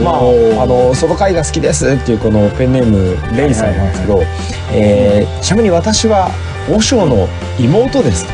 [0.01, 0.17] まあ、
[0.63, 4.23] あの、その回が好きですっていうこのペンネーム、レイさんなんですけど、
[4.71, 6.29] えー、ちなみに私は、
[6.69, 7.27] 和尚の
[7.59, 8.25] 妹です。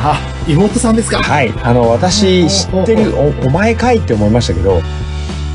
[0.00, 1.18] あ、妹さんですか？
[1.22, 1.52] はい。
[1.62, 4.80] あの、私知ってる、お、お前かいって思いましたけど、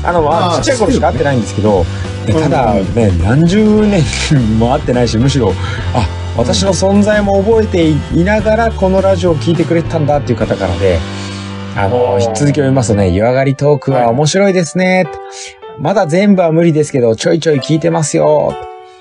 [0.04, 1.84] あの、まちっちゃい頃しか会ってないんですけど、
[2.26, 4.02] でうんただね、何十年
[4.58, 5.52] も会ってないし、むしろ、
[5.94, 6.06] あ、
[6.36, 10.98] 私の存在も覚えていながら、このラジオを聞いてくれてたんだっていう方からで、
[11.76, 15.06] あの、おー続きを読みますとね、湯上がりトークは面白いですね。
[15.78, 18.54] まだ全部は無理ですけど、ちょいちょい聞いてますよ。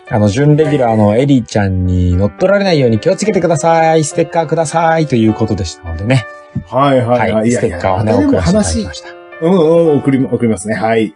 [0.10, 4.04] あの、準レギュラーのエリーちゃんに乗っ取られないように気をつけてください。
[4.04, 5.08] ステッカーください。
[5.08, 6.26] ということでしたのでね。
[6.68, 7.50] はいはいははい。
[7.50, 7.52] い。
[7.52, 9.10] ステッカーをね、でも送らせていただき話ま、した。
[9.42, 10.76] うんうん、送り、送りますね。
[10.76, 11.16] はい。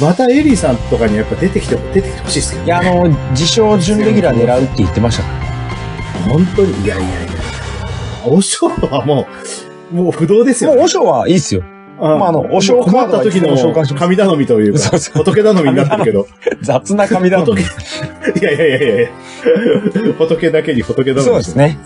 [0.00, 2.66] またエリーさんとかにやっぱ出てきて、出てきてほしいですけど、ね。
[2.66, 5.28] いや、あの、自称準レギュラー狙うって言ってましたか
[6.26, 6.32] ら。
[6.32, 7.10] 本当に、いやいやいや。
[8.26, 10.82] おしょうはもう、もう不動ですよ、もう、ね。
[10.82, 11.62] 和尚はいいっすよ。
[12.02, 13.56] あまああのお正困った時の
[13.94, 16.26] 神頼みというか、仏頼みになってるけど、
[16.62, 17.64] 雑な神だ仏、い
[18.42, 19.08] やいやいやいや
[20.16, 21.22] 仏だけに仏頼み。
[21.22, 21.78] そうですね。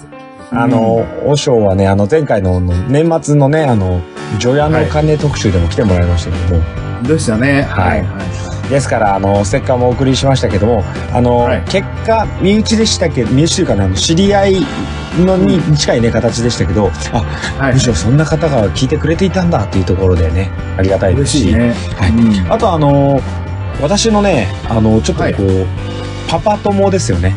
[0.53, 4.03] あの、和尚はね、あの、前回の年末のね、あの、
[4.39, 6.63] 除夜の鐘特集でも来てもらいましたけども、
[7.03, 7.63] でしたね。
[7.63, 8.01] はい。
[8.03, 11.63] はですから、あの、ステッカーもお送りしましたけども、あの、はい。
[11.69, 14.67] 結果、身内でしたけど、身内というかね、あの、知り合い
[15.19, 17.61] のに近いね、形でしたけど、あ、い。
[17.61, 21.75] はいむしろそんな方が聞いてくれていたんだっていうところでね、ありがたいですし、ね。
[21.97, 23.21] はいうんあとあの
[23.81, 25.67] 私のね、あの、ちょっとこう、
[26.29, 27.35] パパ友ですよね。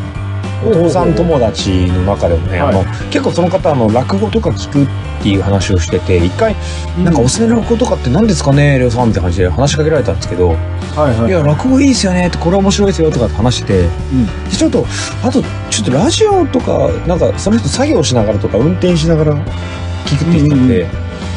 [0.66, 2.76] お父さん友達の中でもね、はい。
[2.76, 4.88] あの、結構その方、あの、落語とか聞くっ
[5.22, 6.56] ていう話をしてて、一回、
[7.04, 11.30] なんかおすすめの落語とかって何ですかね、レオさんみたいな感じで話しかけられたんですけど、はいはい。
[11.30, 14.26] いや、落語いいですよねって、これ面白いですよとかって話してて、うん。
[14.50, 14.86] でちょっと、
[15.24, 19.34] あと、ちょっとラジオとか、なんか、その人作業しながらとか、運転しながら
[20.06, 20.88] 聞くって言ってたんで、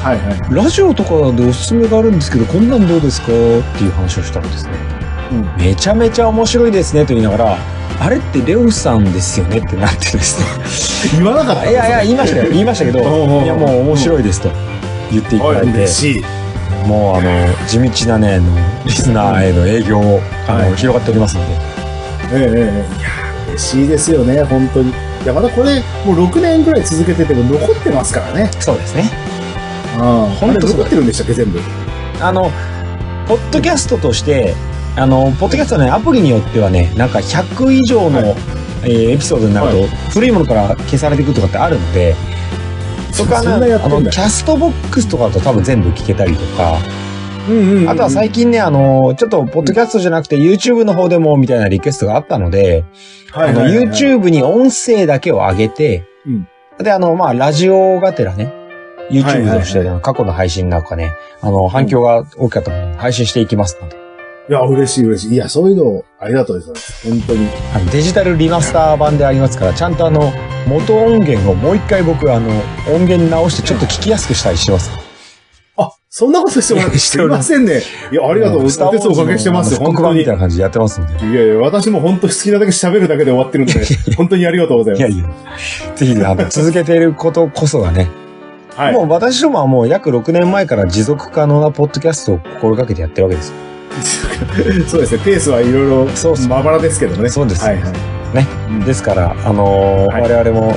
[0.03, 0.55] はいはい。
[0.55, 3.27] ラジオとかでおすすめがあるんですけど、こんなんどうですか？
[3.27, 3.31] っ
[3.77, 4.73] ていう話をしたらですね、
[5.33, 5.63] うん。
[5.63, 7.59] めちゃめちゃ面白いですねと言いながら、
[8.01, 9.59] あれってレオさんですよね？
[9.59, 10.41] ってなってです
[11.13, 11.21] ね。
[11.23, 12.51] 言わなかったいやいや、言いましたよ。
[12.51, 14.51] 言いましたけど、いやもう面白いですと
[15.13, 16.25] 言っていただいて、嬉しい。
[16.87, 21.53] もうあの、地道なね、あのリスナーへの営業を、あの、はい広がっておりますので。
[22.33, 23.09] ええええいや
[23.49, 24.91] 嬉しいですよね、本当に。
[24.91, 24.93] い
[25.27, 28.51] や、まだこれ、もう6年ぐらい続けてても残ってますからね。
[28.61, 29.11] そうですね。
[29.99, 31.61] ああ、本当残ってるんでしたっけ、全部？
[32.21, 32.51] あの、
[33.29, 34.55] ポッドキャストとして、
[34.97, 38.37] あの、ポッドキャストのね、アプリによってはね、なんか100以上の、はい。
[38.83, 42.15] えーエピソードになると、は古いものから消されていくとかってあるので、
[43.13, 46.79] そこはね、あの、キャストボックスとかだと多分全部聞けたりとか、
[47.49, 52.85] うんうんうんあとは最近ね、あの、ちょっと、ポッドキャストじゃなくて YouTube の方でもみたいなリクエストがあったので、
[53.33, 53.77] あの、はいはいはい。
[53.77, 56.49] はい YouTube に音声だけを上げて、うん。
[56.79, 58.53] で、あの、まあ、ラジオがてらね、
[59.11, 64.00] YouTube はいとしての過去の配信なんかね、あの、反響が大きかったので、配信していきますので、
[64.49, 65.35] いや、嬉しい嬉しい。
[65.35, 67.09] いや、そういうの、ありがとうございます。
[67.09, 67.49] 本当に。
[67.93, 70.33] デジタルリマスター版でありますから、ちゃんとあの、
[70.67, 72.49] 元音源をもう一回僕、あの、
[72.93, 74.91] 音源直してちょっと聞きやすくしたりしてます。
[75.77, 77.81] あ、そんなことしてもらって、すいませんね。
[78.11, 78.65] いや、ありがとう。
[78.65, 79.75] おスターウォーズの手数おかけしてます。
[79.75, 80.19] 復本当に。
[80.21, 81.13] みたいな感じでやってますんで。
[81.13, 83.75] やいや、私も本当好きなだけ喋るだけで終わってるんで、
[84.17, 85.01] 本当にありがとうございます。
[85.01, 88.11] いやいや、ぜひね、あの、続けていることこそがね、
[88.75, 88.95] はい。
[88.95, 93.55] もう私どもはもう約6年前から持続可能なポッドキャストを心がけてやってるわけですよ。
[94.89, 96.09] そうですね、ペースはいろいろ
[96.49, 97.29] まばらですけどね。
[97.29, 98.35] そうですはいはい。
[98.35, 98.47] ね。
[98.69, 100.77] うんですから、あのーはい我々も、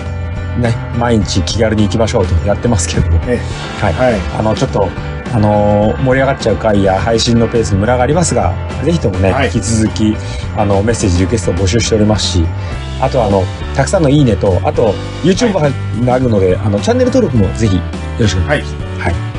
[0.59, 3.39] ね、毎日気軽に行きましょうとやってますけども、え
[3.82, 3.93] はい。
[3.93, 4.14] はい。
[4.38, 4.89] あの、ちょっと、
[5.34, 8.53] あのー盛り上がっちゃう回や配信のペースにムラがありますが、
[8.84, 10.16] ぜひともね、はい引き続き、
[10.57, 12.45] あの、メッセージ、リクエストを募集しておりますし、
[12.99, 13.43] あとあの、
[13.76, 14.93] たくさんのいいねと、あと、
[15.24, 15.53] YouTube
[16.05, 17.82] があるので、あの、チャンネル登録もぜひ、よ
[18.20, 18.82] ろしくお願いします。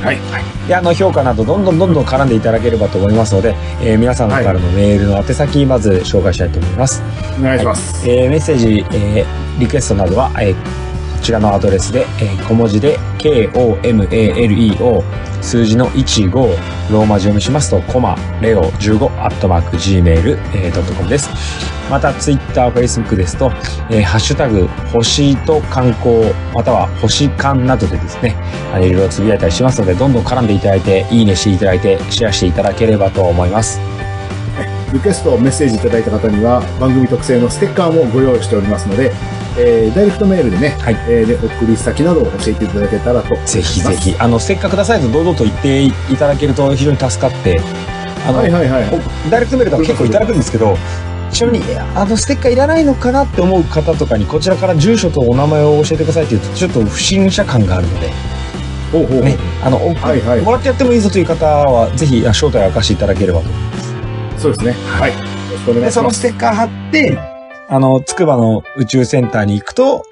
[0.05, 0.17] はい。
[0.31, 0.69] はい。
[0.69, 7.03] で、あの、評価など、どんどんどんどん絡んでいただければと思いますので、えー皆さんからのメールの宛先、まず紹介したいと思います。
[7.39, 8.09] お願いします。
[8.09, 9.27] えーメッセージ、えー
[9.61, 10.61] リクエストなどは、えーこ
[11.25, 15.03] ちらのアドレスで、えー小文字で KOMALEO
[15.43, 16.33] 数字の15
[16.93, 21.31] ローマ字読みしますとコマレオ15アットマーク Gmail.com です。
[21.91, 23.51] また、ツイッター、フェイスブックですと、
[23.91, 28.37] えーハッシュタグ、星と観光、または星観などでですね、
[28.75, 33.81] いろいろつぶやいたりしますので、どんどん絡んでいただいて、いいねしていただいて、シェアしていただければと思います。
[34.95, 39.13] リクエスト、メッセージいただいた方には、番組特製のステッカーもご用意しておりますので、
[39.59, 43.35] えーダイレクトメールでね、はいえーで、送り先などを教えていただけたらと。
[43.45, 47.61] ぜひぜひ、あの、せっかくくださいと堂々と言っていただけると非常に助かって、
[48.25, 48.85] あの、はいはいはい。
[49.27, 50.79] おダイレクトメールとか結構いただくんですけど、
[51.33, 58.13] ちなみに、あの、ステッカーいらないのかなって思う方とかに、こちらから住所とお名前を教えてくださいって言うと、ちょっと不審者感があるので、
[58.93, 63.74] ほうほうね、あの、送はいはいもらってやってもいいぞという方は、ぜひ、あ正体を明かしていただければと。
[64.45, 64.73] そうですね。
[64.73, 65.13] はい。
[65.13, 65.19] よ
[65.53, 66.21] ろしくお願で、そのス。
[66.21, 67.19] テッカー貼って、
[67.71, 70.05] あの、つくばの宇宙センターに行くと、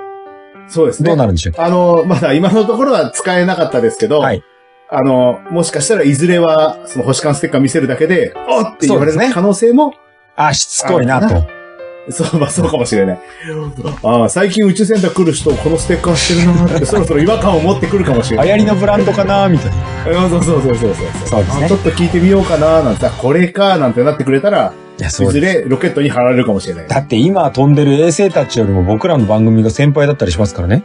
[0.68, 1.08] そうですね。
[1.08, 1.52] どうなるんでしょう？
[1.52, 1.66] か。
[1.66, 4.42] あの、まだ今のところは使えなかったですけど、はい。
[4.88, 9.92] あの、もしかしたらいずれは、その星間ステッカー見せるだけで、おっって言われそうですねる可能性も、
[10.34, 11.61] あ、しつこいなと。
[12.10, 13.18] そう、まあそうかもしれない。
[14.02, 18.46] ああ、最近宇宙センター来る人、このステッカーしてるなーって、 そろそろ違和感を持ってくるかもしれない。
[18.46, 19.72] 流行りのブランドかなみたい
[20.12, 20.22] な。
[20.24, 21.06] うんそうそうそうそうそう。
[21.26, 26.88] そうですねあちょっと聞いてみようかなーなんて、あこれかーなんてなってくれたら、いや、いそうずれロケットに貼られるかもしれない。
[26.88, 30.82] だって今飛んでる衛星たちよりも僕らの番組が先輩だったりしますからね。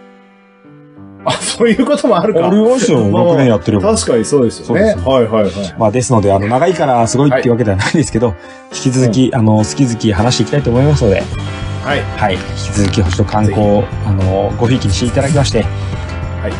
[1.27, 2.47] あ、そういうこともあるか。
[2.47, 3.07] ありますよ。
[3.09, 3.95] まあ6年やってれば。
[3.95, 4.95] 確かにそうですよね。
[5.05, 5.51] はいはいはい。
[5.77, 8.35] まあですので、あの、長いからすごいっていうわけではないんですけど、
[8.73, 11.23] 引き続き、あの、好き好き話していきたいと思いますので、
[11.83, 12.01] はい。
[12.01, 12.33] はい。
[12.35, 15.63] 引き続き星と観光を、あの、ごひいきにしていただきまして、い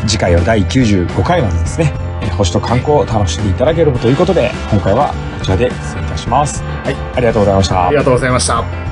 [0.06, 1.92] 次回は第95回までですね、
[2.22, 6.62] えー星と観光を楽しんでいただければということで、今回はこちらで失礼いたします。
[6.62, 6.94] はい。
[7.16, 7.96] ありがとうございましたあり。
[7.96, 8.87] がとうございました。